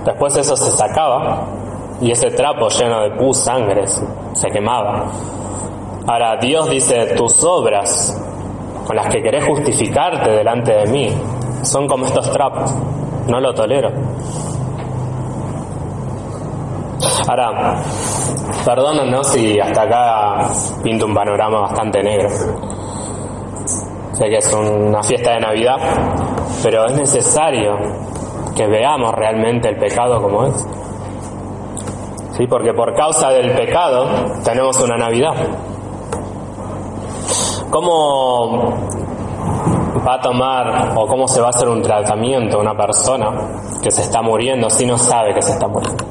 [0.04, 1.46] Después eso se sacaba
[2.00, 5.06] y ese trapo lleno de pus, sangre, se quemaba.
[6.10, 8.20] Ahora Dios dice, tus obras
[8.84, 11.14] con las que querés justificarte delante de mí
[11.62, 12.74] son como estos trapos,
[13.28, 13.92] no lo tolero.
[17.28, 17.80] Ahora,
[18.64, 20.50] perdónanos si hasta acá
[20.82, 22.28] pinto un panorama bastante negro.
[24.14, 25.76] Sé que es una fiesta de Navidad,
[26.60, 27.76] pero es necesario
[28.56, 30.66] que veamos realmente el pecado como es.
[32.36, 32.48] ¿Sí?
[32.48, 34.08] Porque por causa del pecado
[34.42, 35.36] tenemos una Navidad.
[37.70, 38.74] ¿Cómo
[40.06, 43.30] va a tomar o cómo se va a hacer un tratamiento una persona
[43.80, 46.04] que se está muriendo si no sabe que se está muriendo?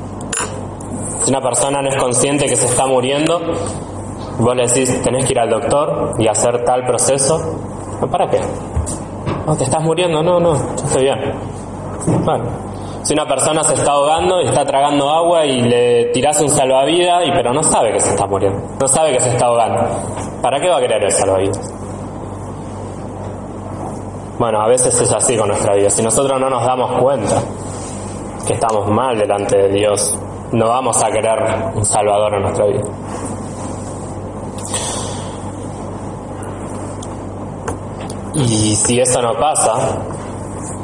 [1.24, 3.41] Si una persona no es consciente que se está muriendo,
[4.39, 7.38] vos le decís, tenés que ir al doctor y hacer tal proceso,
[8.10, 8.39] ¿para qué?
[9.45, 11.19] No, te estás muriendo, no, no, yo estoy bien.
[12.24, 12.45] Bueno,
[13.10, 17.26] si una persona se está ahogando y está tragando agua y le tirás un salvavidas,
[17.26, 19.82] y, pero no sabe que se está muriendo, no sabe que se está ahogando,
[20.43, 21.74] ¿para qué va a querer el salvavidas?
[24.38, 25.89] Bueno, a veces es así con nuestra vida.
[25.89, 27.41] Si nosotros no nos damos cuenta
[28.45, 30.15] que estamos mal delante de Dios,
[30.52, 31.39] no vamos a querer
[31.74, 32.84] un Salvador en nuestra vida.
[38.36, 39.98] Y si eso no pasa,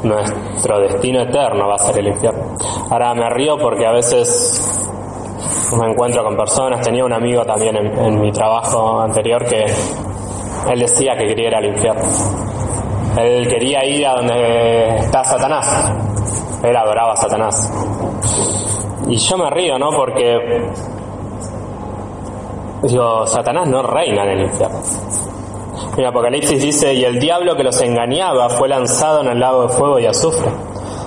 [0.08, 2.56] nuestro destino eterno va a ser el infierno.
[2.90, 4.86] Ahora me río porque a veces
[5.78, 9.64] me encuentro con personas, tenía un amigo también en, mi trabajo anterior que
[10.70, 12.02] él decía que quería ir al infierno.
[13.18, 15.92] Él quería ir a donde está Satanás.
[16.62, 17.72] Él adoraba a Satanás.
[19.08, 19.90] Y yo me río, ¿no?
[19.90, 20.38] Porque
[22.82, 24.80] digo, Satanás no reina en el infierno.
[25.96, 29.68] En Apocalipsis dice, y el diablo que los engañaba fue lanzado en el lago de
[29.70, 30.50] fuego y azufre,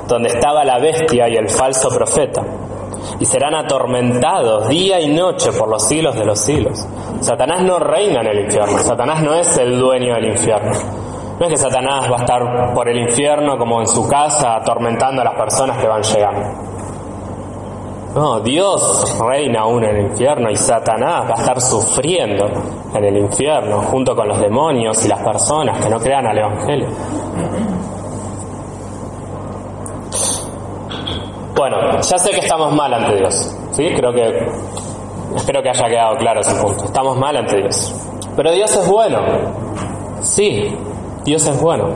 [0.07, 2.41] donde estaba la bestia y el falso profeta,
[3.19, 6.87] y serán atormentados día y noche por los siglos de los siglos.
[7.21, 10.71] Satanás no reina en el infierno, Satanás no es el dueño del infierno.
[11.39, 15.21] No es que Satanás va a estar por el infierno como en su casa atormentando
[15.21, 16.78] a las personas que van llegando.
[18.15, 22.45] No, Dios reina aún en el infierno y Satanás va a estar sufriendo
[22.93, 26.87] en el infierno junto con los demonios y las personas que no crean al Evangelio.
[31.55, 33.89] Bueno, ya sé que estamos mal ante Dios, ¿sí?
[33.95, 34.47] Creo que,
[35.35, 36.85] espero que haya quedado claro ese punto.
[36.85, 37.93] Estamos mal ante Dios.
[38.35, 39.19] Pero Dios es bueno.
[40.21, 40.75] Sí,
[41.25, 41.89] Dios es bueno.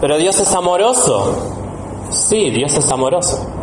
[0.00, 1.36] Pero Dios es amoroso.
[2.10, 3.53] Sí, Dios es amoroso.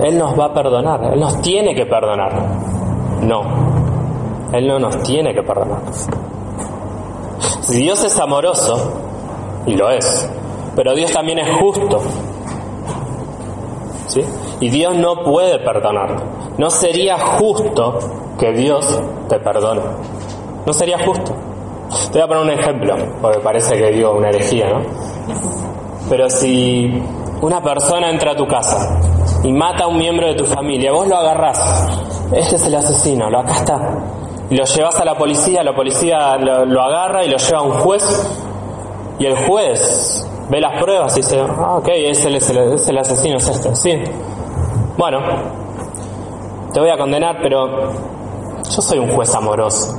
[0.00, 2.32] Él nos va a perdonar, Él nos tiene que perdonar.
[3.22, 3.42] No,
[4.52, 5.80] Él no nos tiene que perdonar.
[7.60, 8.92] Si Dios es amoroso,
[9.66, 10.30] y lo es,
[10.74, 12.00] pero Dios también es justo,
[14.06, 14.20] ¿sí?
[14.60, 16.16] Y Dios no puede perdonar.
[16.58, 17.98] No sería justo
[18.38, 19.82] que Dios te perdone.
[20.64, 21.32] No sería justo.
[22.12, 24.80] Te voy a poner un ejemplo, porque parece que digo una herejía, ¿no?
[26.08, 27.02] Pero si
[27.40, 29.00] una persona entra a tu casa
[29.46, 31.56] y mata a un miembro de tu familia, vos lo agarrás,
[32.32, 33.78] este es el asesino, lo acá está.
[34.50, 37.78] y lo llevas a la policía, la policía lo, agarra y lo lleva a un
[37.78, 38.04] juez
[39.20, 43.36] y el juez ve las pruebas y dice, ah, ok, es el, es el, asesino,
[43.36, 44.02] es este, sí.
[44.98, 45.20] Bueno,
[46.72, 49.94] te voy a condenar, pero yo soy un juez amoroso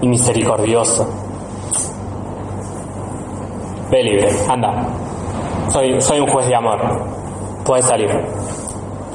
[0.00, 1.06] y misericordioso.
[3.88, 4.88] Ve libre, anda.
[5.70, 6.80] Soy, soy un juez de amor.
[7.64, 8.10] Puedes salir.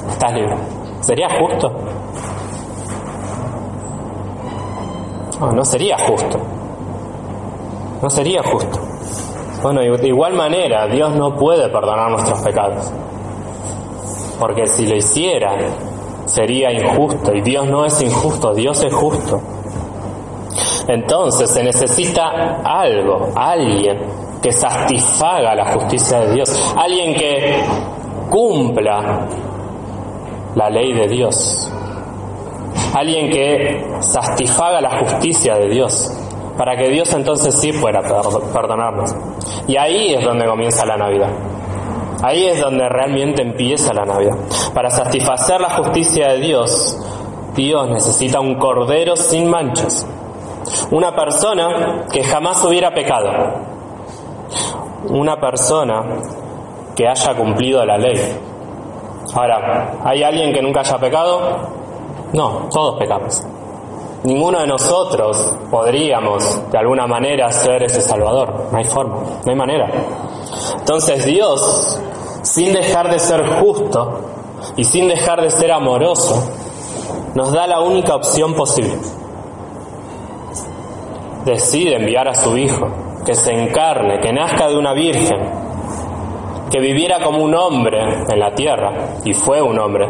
[0.09, 0.55] Estás libre.
[1.01, 1.71] ¿Sería justo?
[5.39, 6.37] No, no sería justo.
[8.01, 8.79] No sería justo.
[9.61, 12.91] Bueno, de igual manera, Dios no puede perdonar nuestros pecados.
[14.39, 15.57] Porque si lo hiciera,
[16.25, 17.33] sería injusto.
[17.33, 19.41] Y Dios no es injusto, Dios es justo.
[20.87, 23.99] Entonces se necesita algo, alguien
[24.41, 27.63] que satisfaga la justicia de Dios, alguien que
[28.29, 29.27] cumpla
[30.59, 31.71] la ley de Dios,
[32.93, 36.11] alguien que satisfaga la justicia de Dios,
[36.57, 38.01] para que Dios entonces sí pueda
[38.51, 39.15] perdonarnos.
[39.69, 41.29] Y ahí es donde comienza la Navidad.
[42.21, 44.35] Ahí es donde realmente empieza la Navidad.
[44.73, 46.99] Para satisfacer la justicia de Dios,
[47.55, 50.05] Dios necesita un cordero sin manchas.
[50.91, 53.29] Una persona que jamás hubiera pecado.
[55.07, 56.03] Una persona
[56.97, 58.19] que haya cumplido la ley.
[59.33, 61.39] Ahora, ¿hay alguien que nunca haya pecado?
[62.33, 63.43] No, todos pecamos.
[64.23, 68.67] Ninguno de nosotros podríamos de alguna manera ser ese Salvador.
[68.71, 69.15] No hay forma,
[69.45, 69.89] no hay manera.
[70.77, 71.99] Entonces Dios,
[72.43, 74.19] sin dejar de ser justo
[74.75, 76.43] y sin dejar de ser amoroso,
[77.33, 78.97] nos da la única opción posible.
[81.45, 82.87] Decide enviar a su Hijo,
[83.25, 85.58] que se encarne, que nazca de una virgen,
[86.69, 88.91] que viviera como un hombre en la tierra,
[89.23, 90.07] y fue un hombre,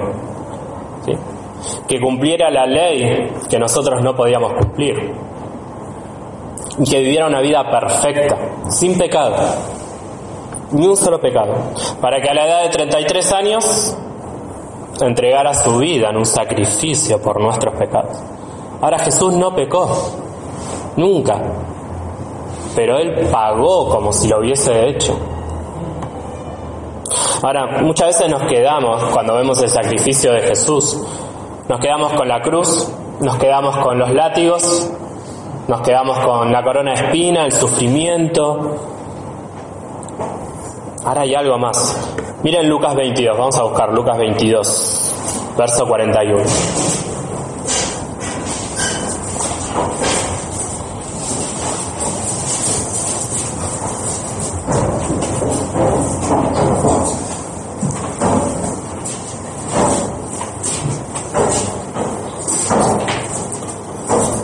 [1.87, 5.13] que cumpliera la ley que nosotros no podíamos cumplir,
[6.79, 8.37] y que viviera una vida perfecta,
[8.69, 9.35] sin pecado,
[10.71, 11.53] ni un solo pecado,
[12.01, 13.97] para que a la edad de 33 años
[15.01, 18.17] entregara su vida en un sacrificio por nuestros pecados.
[18.81, 19.89] Ahora Jesús no pecó,
[20.95, 21.41] nunca,
[22.75, 25.17] pero Él pagó como si lo hubiese hecho.
[27.41, 31.01] Ahora, muchas veces nos quedamos, cuando vemos el sacrificio de Jesús,
[31.67, 34.89] nos quedamos con la cruz, nos quedamos con los látigos,
[35.67, 38.75] nos quedamos con la corona de espina, el sufrimiento,
[41.03, 41.97] Ahora hay algo más.
[42.43, 46.43] Miren Lucas 22, vamos a buscar Lucas 22, verso 41.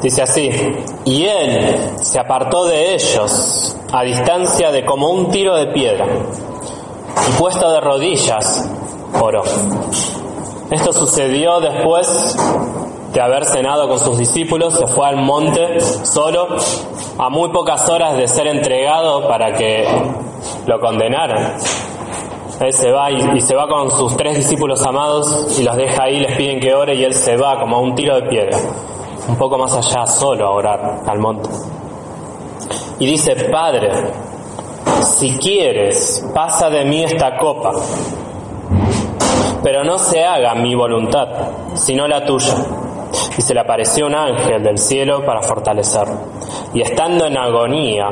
[0.05, 0.51] Dice así,
[1.03, 6.05] y él se apartó de ellos a distancia de como un tiro de piedra
[7.27, 8.69] y puesto de rodillas
[9.19, 9.41] oró.
[10.69, 12.37] Esto sucedió después
[13.13, 16.49] de haber cenado con sus discípulos, se fue al monte solo
[17.17, 19.87] a muy pocas horas de ser entregado para que
[20.67, 21.57] lo condenaran.
[22.59, 26.03] Él se va y, y, se va con sus tres discípulos amados y los deja
[26.03, 28.59] ahí, les piden que ore y él se va como a un tiro de piedra
[29.27, 31.49] un poco más allá solo a orar al monte.
[32.99, 33.91] Y dice, Padre,
[35.01, 37.73] si quieres, pasa de mí esta copa,
[39.63, 41.27] pero no se haga mi voluntad,
[41.73, 42.55] sino la tuya.
[43.37, 46.07] Y se le apareció un ángel del cielo para fortalecer.
[46.73, 48.09] Y estando en agonía,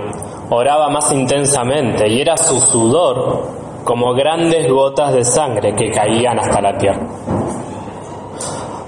[0.49, 3.43] oraba más intensamente, y era su sudor
[3.83, 7.01] como grandes gotas de sangre que caían hasta la tierra.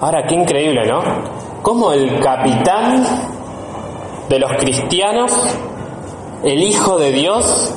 [0.02, 1.02] Ahora, qué increíble, ¿no?
[1.66, 3.04] Como el capitán
[4.30, 5.32] de los cristianos,
[6.44, 7.74] el Hijo de Dios,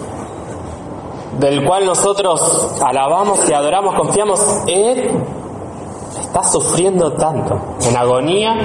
[1.38, 5.10] del cual nosotros alabamos y adoramos, confiamos, Él
[6.20, 8.58] está sufriendo tanto, en agonía,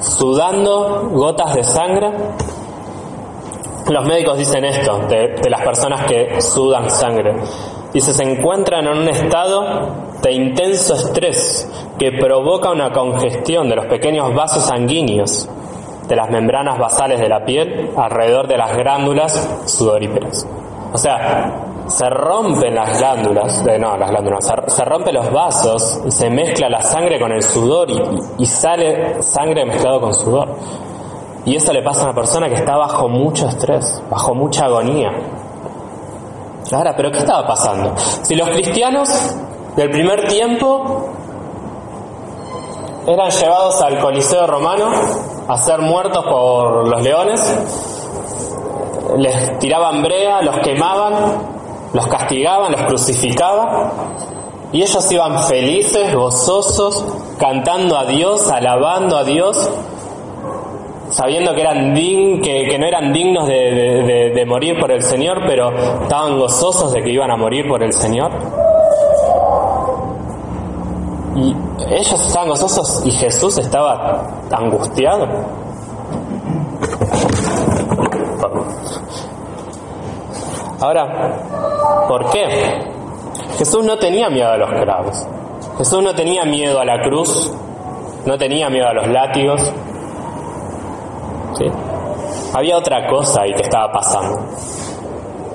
[0.00, 2.10] sudando gotas de sangre.
[3.86, 7.36] Los médicos dicen esto de, de las personas que sudan sangre.
[7.92, 11.68] Dice, se encuentran en un estado de intenso estrés
[11.98, 15.48] que provoca una congestión de los pequeños vasos sanguíneos
[16.08, 20.46] de las membranas basales de la piel alrededor de las glándulas sudoríferas.
[20.92, 26.10] O sea, se rompen las glándulas, eh, no, las glándulas, se, rompen los vasos y
[26.10, 27.88] se mezcla la sangre con el sudor
[28.38, 30.48] y, sale sangre mezclado con sudor.
[31.44, 35.10] Y eso le pasa a una persona que está bajo mucho estrés, bajo mucha agonía.
[36.72, 37.94] Ahora, ¿pero qué estaba pasando?
[37.96, 39.08] Si los cristianos
[39.76, 41.10] del primer tiempo
[43.06, 44.90] eran llevados al Coliseo romano
[45.48, 47.56] a ser muertos por los leones,
[49.16, 51.14] les tiraban brea, los quemaban,
[51.92, 53.90] los castigaban, los crucificaban,
[54.72, 57.04] y ellos iban felices, gozosos,
[57.38, 59.70] cantando a Dios, alabando a Dios,
[61.10, 65.70] sabiendo que, eran que, no eran dignos de morir por el Señor, pero
[66.02, 68.30] estaban gozosos de que iban a morir por el Señor.
[71.40, 71.56] Y
[71.88, 75.26] ellos estaban gozosos y Jesús estaba angustiado.
[80.80, 82.90] Ahora, ¿por qué?
[83.56, 85.26] Jesús no tenía miedo a los clavos.
[85.78, 87.50] Jesús no tenía miedo a la cruz,
[88.26, 89.72] no tenía miedo a los látigos.
[92.52, 94.40] Había otra cosa ahí que estaba pasando.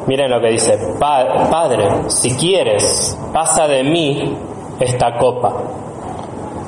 [0.08, 4.36] Miren lo que dice, Padre, si quieres, pasa de mí
[4.80, 5.54] esta copa,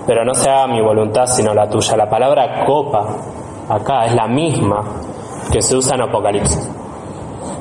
[0.05, 1.97] pero no se haga mi voluntad sino la tuya.
[1.97, 3.05] La palabra copa
[3.69, 4.83] acá es la misma
[5.51, 6.69] que se usa en Apocalipsis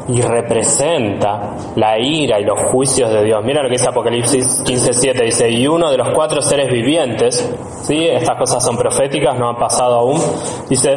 [0.09, 3.43] y representa la ira y los juicios de Dios.
[3.45, 7.49] Mira lo que dice Apocalipsis 15:7, dice, y uno de los cuatro seres vivientes,
[7.83, 8.07] ¿sí?
[8.07, 10.21] estas cosas son proféticas, no han pasado aún,
[10.69, 10.97] dice,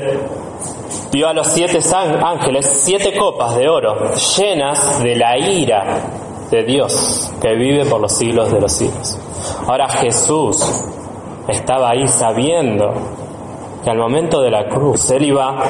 [1.11, 1.79] vio a los siete
[2.23, 6.01] ángeles siete copas de oro llenas de la ira
[6.51, 9.17] de Dios que vive por los siglos de los siglos.
[9.67, 10.63] Ahora Jesús
[11.47, 12.93] estaba ahí sabiendo
[13.83, 15.63] que al momento de la cruz Él iba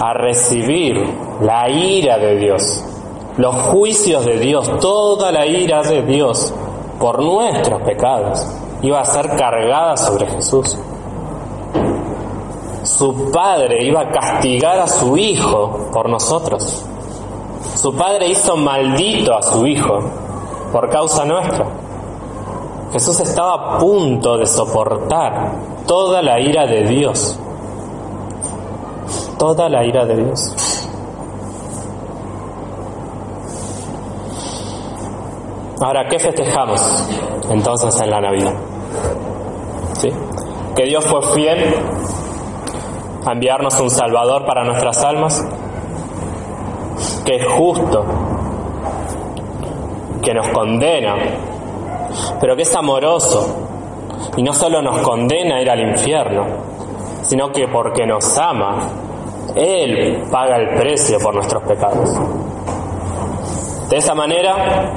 [0.00, 1.02] a recibir
[1.40, 2.84] la ira de Dios,
[3.36, 6.52] los juicios de Dios, toda la ira de Dios
[6.98, 8.46] por nuestros pecados
[8.82, 10.78] iba a ser cargada sobre Jesús.
[12.84, 16.84] Su padre iba a castigar a su hijo por nosotros.
[17.74, 19.98] Su padre hizo maldito a su hijo
[20.72, 21.66] por causa nuestra.
[22.92, 25.52] Jesús estaba a punto de soportar
[25.86, 27.38] toda la ira de Dios.
[29.38, 30.54] Toda la ira de Dios.
[35.80, 36.80] Ahora, ¿qué festejamos
[37.50, 38.54] entonces en la Navidad?
[40.00, 40.08] ¿Sí?
[40.74, 41.74] Que Dios fue fiel
[43.26, 45.44] a enviarnos un Salvador para nuestras almas,
[47.26, 48.04] que es justo,
[50.22, 51.14] que nos condena
[52.40, 53.68] pero que es amoroso
[54.36, 56.44] y no solo nos condena a ir al infierno,
[57.22, 58.88] sino que porque nos ama,
[59.54, 62.10] Él paga el precio por nuestros pecados.
[63.88, 64.92] De esa manera,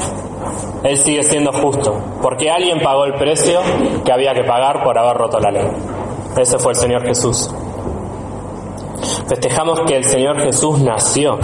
[0.84, 3.59] Él sigue siendo justo, porque alguien pagó el precio
[4.03, 5.67] que había que pagar por haber roto la ley.
[6.38, 7.49] Ese fue el Señor Jesús.
[9.28, 11.38] Festejamos que el Señor Jesús nació.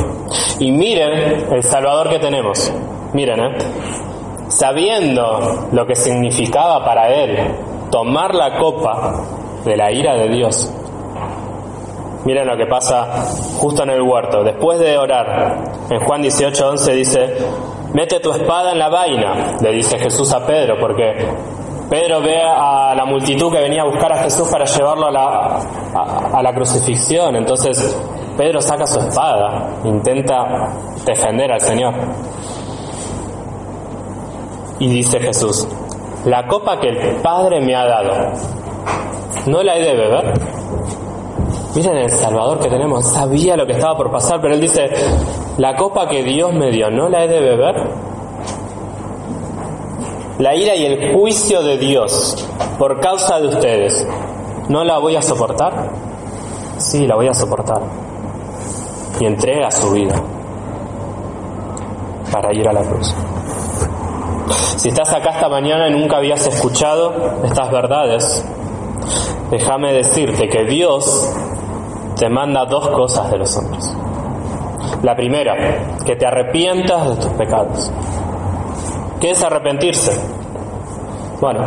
[0.59, 2.71] Y miren el Salvador que tenemos.
[3.13, 3.57] Miren, ¿eh?
[4.47, 7.37] Sabiendo lo que significaba para él
[7.91, 9.13] tomar la copa
[9.63, 10.71] de la ira de Dios.
[12.25, 13.25] Miren lo que pasa
[13.57, 14.43] justo en el huerto.
[14.43, 17.37] Después de orar, en Juan 18:11 dice,
[17.93, 21.13] mete tu espada en la vaina, le dice Jesús a Pedro, porque
[21.89, 25.59] Pedro ve a la multitud que venía a buscar a Jesús para llevarlo a la,
[26.33, 27.35] a la crucifixión.
[27.35, 27.95] Entonces
[28.35, 30.73] Pedro saca su espada, intenta
[31.05, 31.93] defender al Señor.
[34.79, 35.67] Y dice Jesús,
[36.25, 38.33] la copa que el Padre me ha dado,
[39.47, 40.33] ¿no la he de beber?
[41.75, 44.89] Miren el Salvador que tenemos, sabía lo que estaba por pasar, pero él dice,
[45.57, 47.75] la copa que Dios me dio, ¿no la he de beber?
[50.39, 52.45] La ira y el juicio de Dios
[52.77, 54.05] por causa de ustedes,
[54.67, 55.89] ¿no la voy a soportar?
[56.77, 57.81] Sí, la voy a soportar.
[59.19, 60.21] Y entrega su vida
[62.31, 63.15] para ir a la cruz.
[64.77, 68.45] Si estás acá esta mañana y nunca habías escuchado estas verdades,
[69.49, 71.33] déjame decirte que Dios
[72.15, 73.95] te manda dos cosas de los hombres.
[75.01, 75.55] La primera,
[76.05, 77.91] que te arrepientas de tus pecados.
[79.19, 80.11] ¿Qué es arrepentirse?
[81.41, 81.61] Bueno,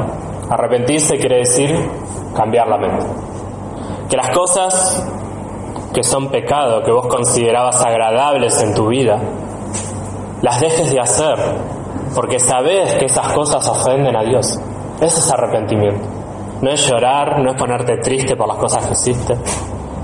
[0.51, 1.77] arrepentirse quiere decir
[2.35, 3.07] cambiar la mente.
[4.09, 5.05] Que las cosas
[5.93, 9.19] que son pecado, que vos considerabas agradables en tu vida,
[10.43, 11.37] las dejes de hacer
[12.19, 14.59] porque sabes que esas cosas ofenden a Dios.
[15.01, 16.05] Ese es arrepentimiento.
[16.61, 19.37] No es llorar, no es ponerte triste por las cosas que hiciste,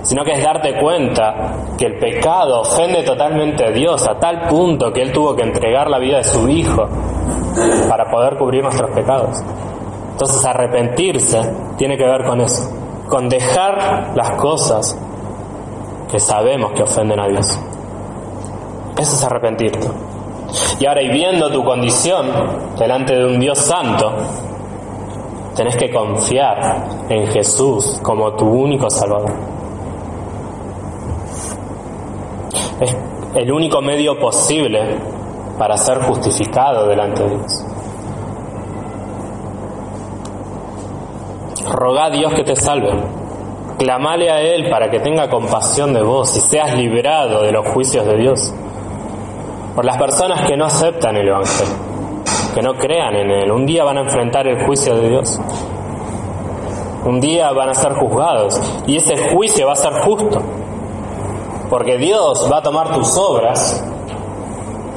[0.05, 1.35] sino que es darte cuenta
[1.77, 5.91] que el pecado ofende totalmente a Dios a tal punto que Él tuvo que entregar
[5.91, 6.87] la vida de su Hijo
[7.89, 9.43] para poder cubrir nuestros pecados.
[10.13, 11.41] Entonces arrepentirse
[11.77, 12.71] tiene que ver con eso,
[13.09, 14.97] con dejar las cosas
[16.13, 17.59] que sabemos que ofenden a Dios.
[18.97, 20.14] Eso es arrepentirte.
[20.79, 22.27] Y ahora, y viendo tu condición
[22.79, 24.13] delante de un Dios santo,
[25.55, 29.33] Tenés que confiar en Jesús como tu único Salvador.
[32.81, 32.97] Es
[33.37, 34.99] el único medio posible
[35.57, 37.65] para ser justificado delante de Dios.
[41.71, 42.91] Roga a Dios que te salve.
[43.79, 48.05] Clamale a Él para que tenga compasión de vos y seas liberado de los juicios
[48.07, 48.53] de Dios.
[49.75, 51.95] Por las personas que no aceptan el Evangelio
[52.55, 53.51] que no crean en Él.
[53.51, 55.41] Un día van a enfrentar el juicio de Dios.
[57.05, 58.61] Un día van a ser juzgados.
[58.87, 60.41] Y ese juicio va a ser justo.
[61.69, 63.85] Porque Dios va a tomar tus obras,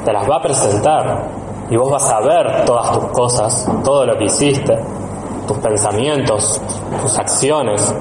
[0.06, 1.30] te las va a presentar.
[1.70, 4.78] Y vos vas a ver todas tus cosas, todo lo que hiciste,
[5.48, 6.62] tus pensamientos,
[7.02, 7.94] tus acciones.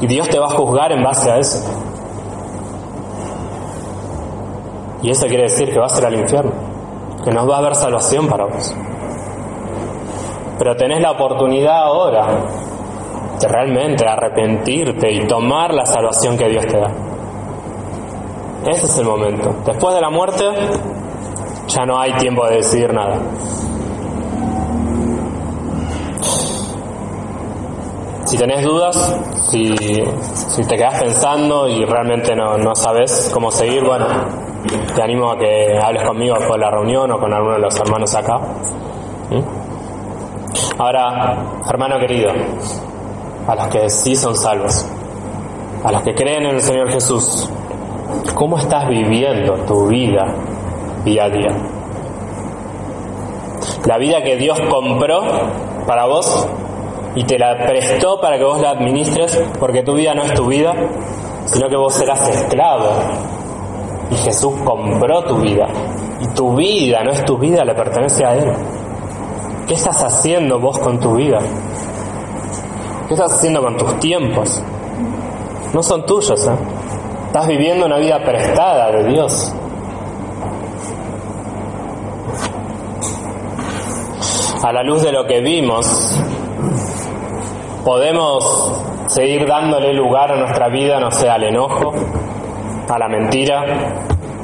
[0.00, 1.64] Y Dios te va a juzgar en base a eso.
[5.06, 6.50] Y eso quiere decir que vas a ir al infierno,
[7.22, 8.74] que no va a haber salvación para vos.
[10.58, 12.26] Pero tenés la oportunidad ahora
[13.40, 16.90] de realmente arrepentirte y tomar la salvación que Dios te da.
[18.66, 19.54] Ese es el momento.
[19.64, 20.44] Después de la muerte
[21.68, 23.20] ya no hay tiempo de decidir nada.
[28.24, 29.16] Si tenés dudas,
[29.52, 29.72] si,
[30.68, 35.78] te quedas pensando y realmente no, no sabes cómo seguir, bueno, te animo a que
[35.82, 38.40] hables conmigo después de la reunión o con alguno de los hermanos acá.
[40.78, 41.36] Ahora,
[41.68, 42.30] hermano querido,
[43.46, 44.86] a los que sí son salvos,
[45.84, 47.48] a los que creen en el Señor Jesús,
[48.34, 50.24] ¿cómo estás viviendo tu vida
[51.04, 51.50] día a día?
[53.86, 55.22] La vida que Dios compró
[55.86, 56.46] para vos
[57.14, 60.46] y te la prestó para que vos la administres, porque tu vida no es tu
[60.46, 60.74] vida,
[61.46, 62.90] sino que vos serás esclavo.
[64.10, 65.66] Y Jesús compró tu vida.
[66.20, 68.52] Y tu vida no es tu vida, le pertenece a Él.
[69.66, 71.40] ¿Qué estás haciendo vos con tu vida?
[73.08, 74.62] ¿Qué estás haciendo con tus tiempos?
[75.72, 76.56] No son tuyos, ¿eh?
[77.26, 79.52] Estás viviendo una vida prestada de Dios.
[84.62, 86.18] A la luz de lo que vimos,
[87.84, 91.92] podemos seguir dándole lugar a nuestra vida, no sé, al enojo,
[92.88, 93.64] a la mentira,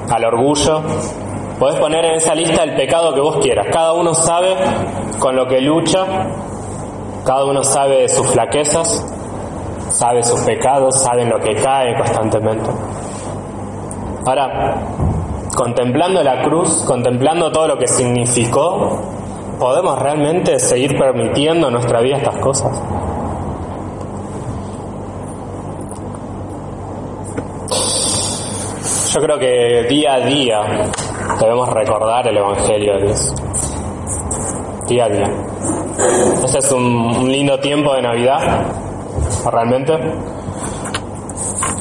[0.09, 0.83] al orgullo,
[1.63, 3.69] Podés poner en esa lista el pecado que vos quieras.
[3.71, 4.57] Cada uno sabe
[5.21, 6.05] con lo que lucha,
[7.25, 9.07] cada uno sabe sus flaquezas,
[9.91, 12.69] sabe sus pecados, sabe en lo que cae constantemente.
[14.27, 14.75] Ahora,
[15.55, 18.99] contemplando la cruz, contemplando todo lo que significó,
[19.61, 22.73] ¿podemos realmente seguir permitiendo en nuestra vida estas cosas?
[29.13, 30.61] Yo creo que día a día
[31.39, 33.35] debemos recordar el Evangelio de Dios.
[34.89, 35.31] Día a día.
[36.43, 38.39] Este es un, lindo tiempo de Navidad,
[39.51, 39.93] realmente.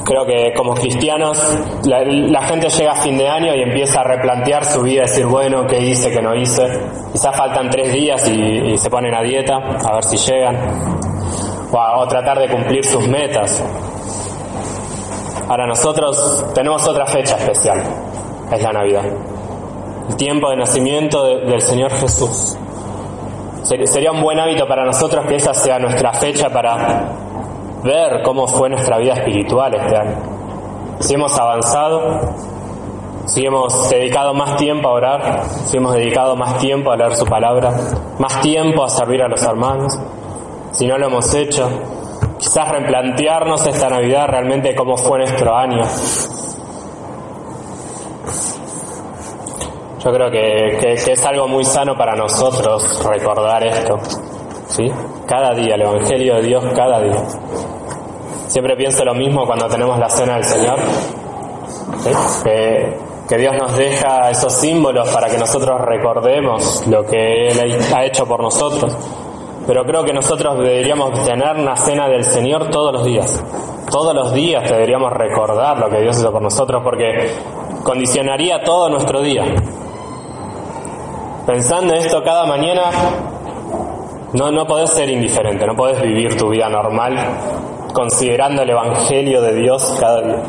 [0.04, 1.38] Creo que como cristianos
[1.84, 5.66] la, gente llega a fin de año y empieza a replantear su vida, decir, bueno,
[5.66, 6.64] ¿qué hice, qué no hice?
[7.12, 10.54] Quizás faltan tres días y, se ponen a dieta, a ver si llegan,
[11.72, 13.64] o, o tratar de cumplir sus metas.
[15.48, 17.82] Ahora nosotros tenemos otra fecha especial,
[18.50, 19.04] es la Navidad
[20.08, 22.56] el tiempo de nacimiento del Señor Jesús.
[23.84, 27.08] Sería un buen hábito para nosotros que esa sea nuestra fecha para
[27.82, 30.16] ver cómo fue nuestra vida espiritual este año.
[31.00, 32.20] Si hemos avanzado,
[33.26, 37.24] si hemos dedicado más tiempo a orar, si hemos dedicado más tiempo a leer su
[37.24, 37.72] palabra,
[38.18, 39.96] más tiempo a servir a los hermanos,
[40.72, 41.68] si no lo hemos hecho,
[42.42, 45.82] quizás replantearnos esta Navidad realmente cómo fue nuestro año,
[50.04, 54.00] Yo creo que, es algo muy sano para nosotros recordar esto.
[54.66, 54.90] ¿sí?
[55.28, 57.22] Cada día, el Evangelio de Dios cada día.
[58.48, 60.80] Siempre pienso lo mismo cuando tenemos la cena del Señor.
[62.42, 62.96] Que,
[63.28, 68.26] que Dios nos deja esos símbolos para que nosotros recordemos lo que Él ha hecho
[68.26, 68.92] por nosotros.
[69.66, 73.42] Pero creo que nosotros deberíamos tener una cena del Señor todos los días.
[73.90, 77.36] Todos los días deberíamos recordar lo que Dios hizo por nosotros porque
[77.84, 79.44] condicionaría todo nuestro día.
[81.46, 82.90] Pensando en esto cada mañana,
[84.32, 87.16] no, no podés ser indiferente, no podés vivir tu vida normal
[87.92, 90.42] considerando el Evangelio de Dios cada día.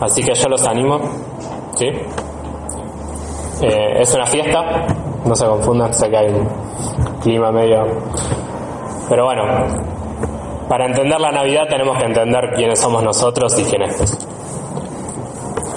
[0.00, 1.00] Así que yo los animo,
[1.76, 1.86] ¿sí?
[3.62, 4.86] Eh, es una fiesta,
[5.24, 6.48] no se confundan, sé que hay un
[7.20, 7.84] clima medio...
[9.08, 9.42] Pero bueno,
[10.68, 14.18] para entender la Navidad tenemos que entender quiénes somos nosotros y quién es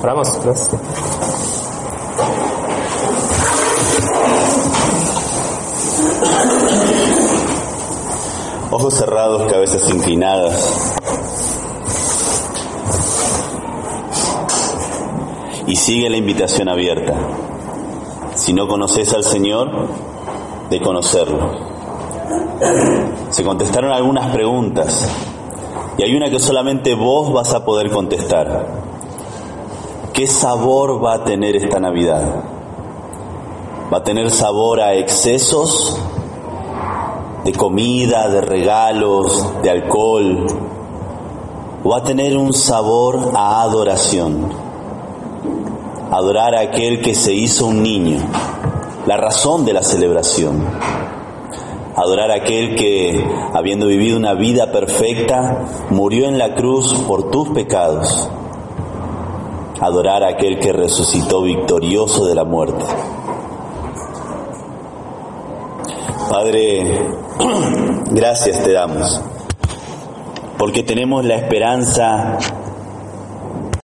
[0.02, 0.40] Oramos,
[8.72, 10.94] ojos cerrados, cabezas inclinadas.
[15.66, 17.47] Y sigue la invitación abierta.
[18.48, 19.70] Si no conoces al Señor,
[20.70, 21.52] de conocerlo.
[23.30, 25.06] Se contestaron algunas preguntas
[25.98, 28.68] y hay una que solamente vos vas a poder contestar.
[30.14, 32.46] ¿Qué sabor va a tener esta Navidad?
[33.92, 36.00] ¿Va a tener sabor a excesos
[37.44, 40.48] de comida, de regalos, de alcohol?
[41.84, 44.67] ¿O va a tener un sabor a adoración?
[46.18, 48.18] Adorar a aquel que se hizo un niño,
[49.06, 50.66] la razón de la celebración
[51.96, 57.50] adorar a aquel que, habiendo vivido una vida perfecta, murió en la cruz por tus
[57.50, 58.30] pecados,
[59.80, 62.84] adorar a aquel que resucitó victorioso de la muerte.
[66.32, 67.14] Padre,
[68.12, 69.22] gracias te damos,
[70.58, 72.40] porque tenemos la esperanza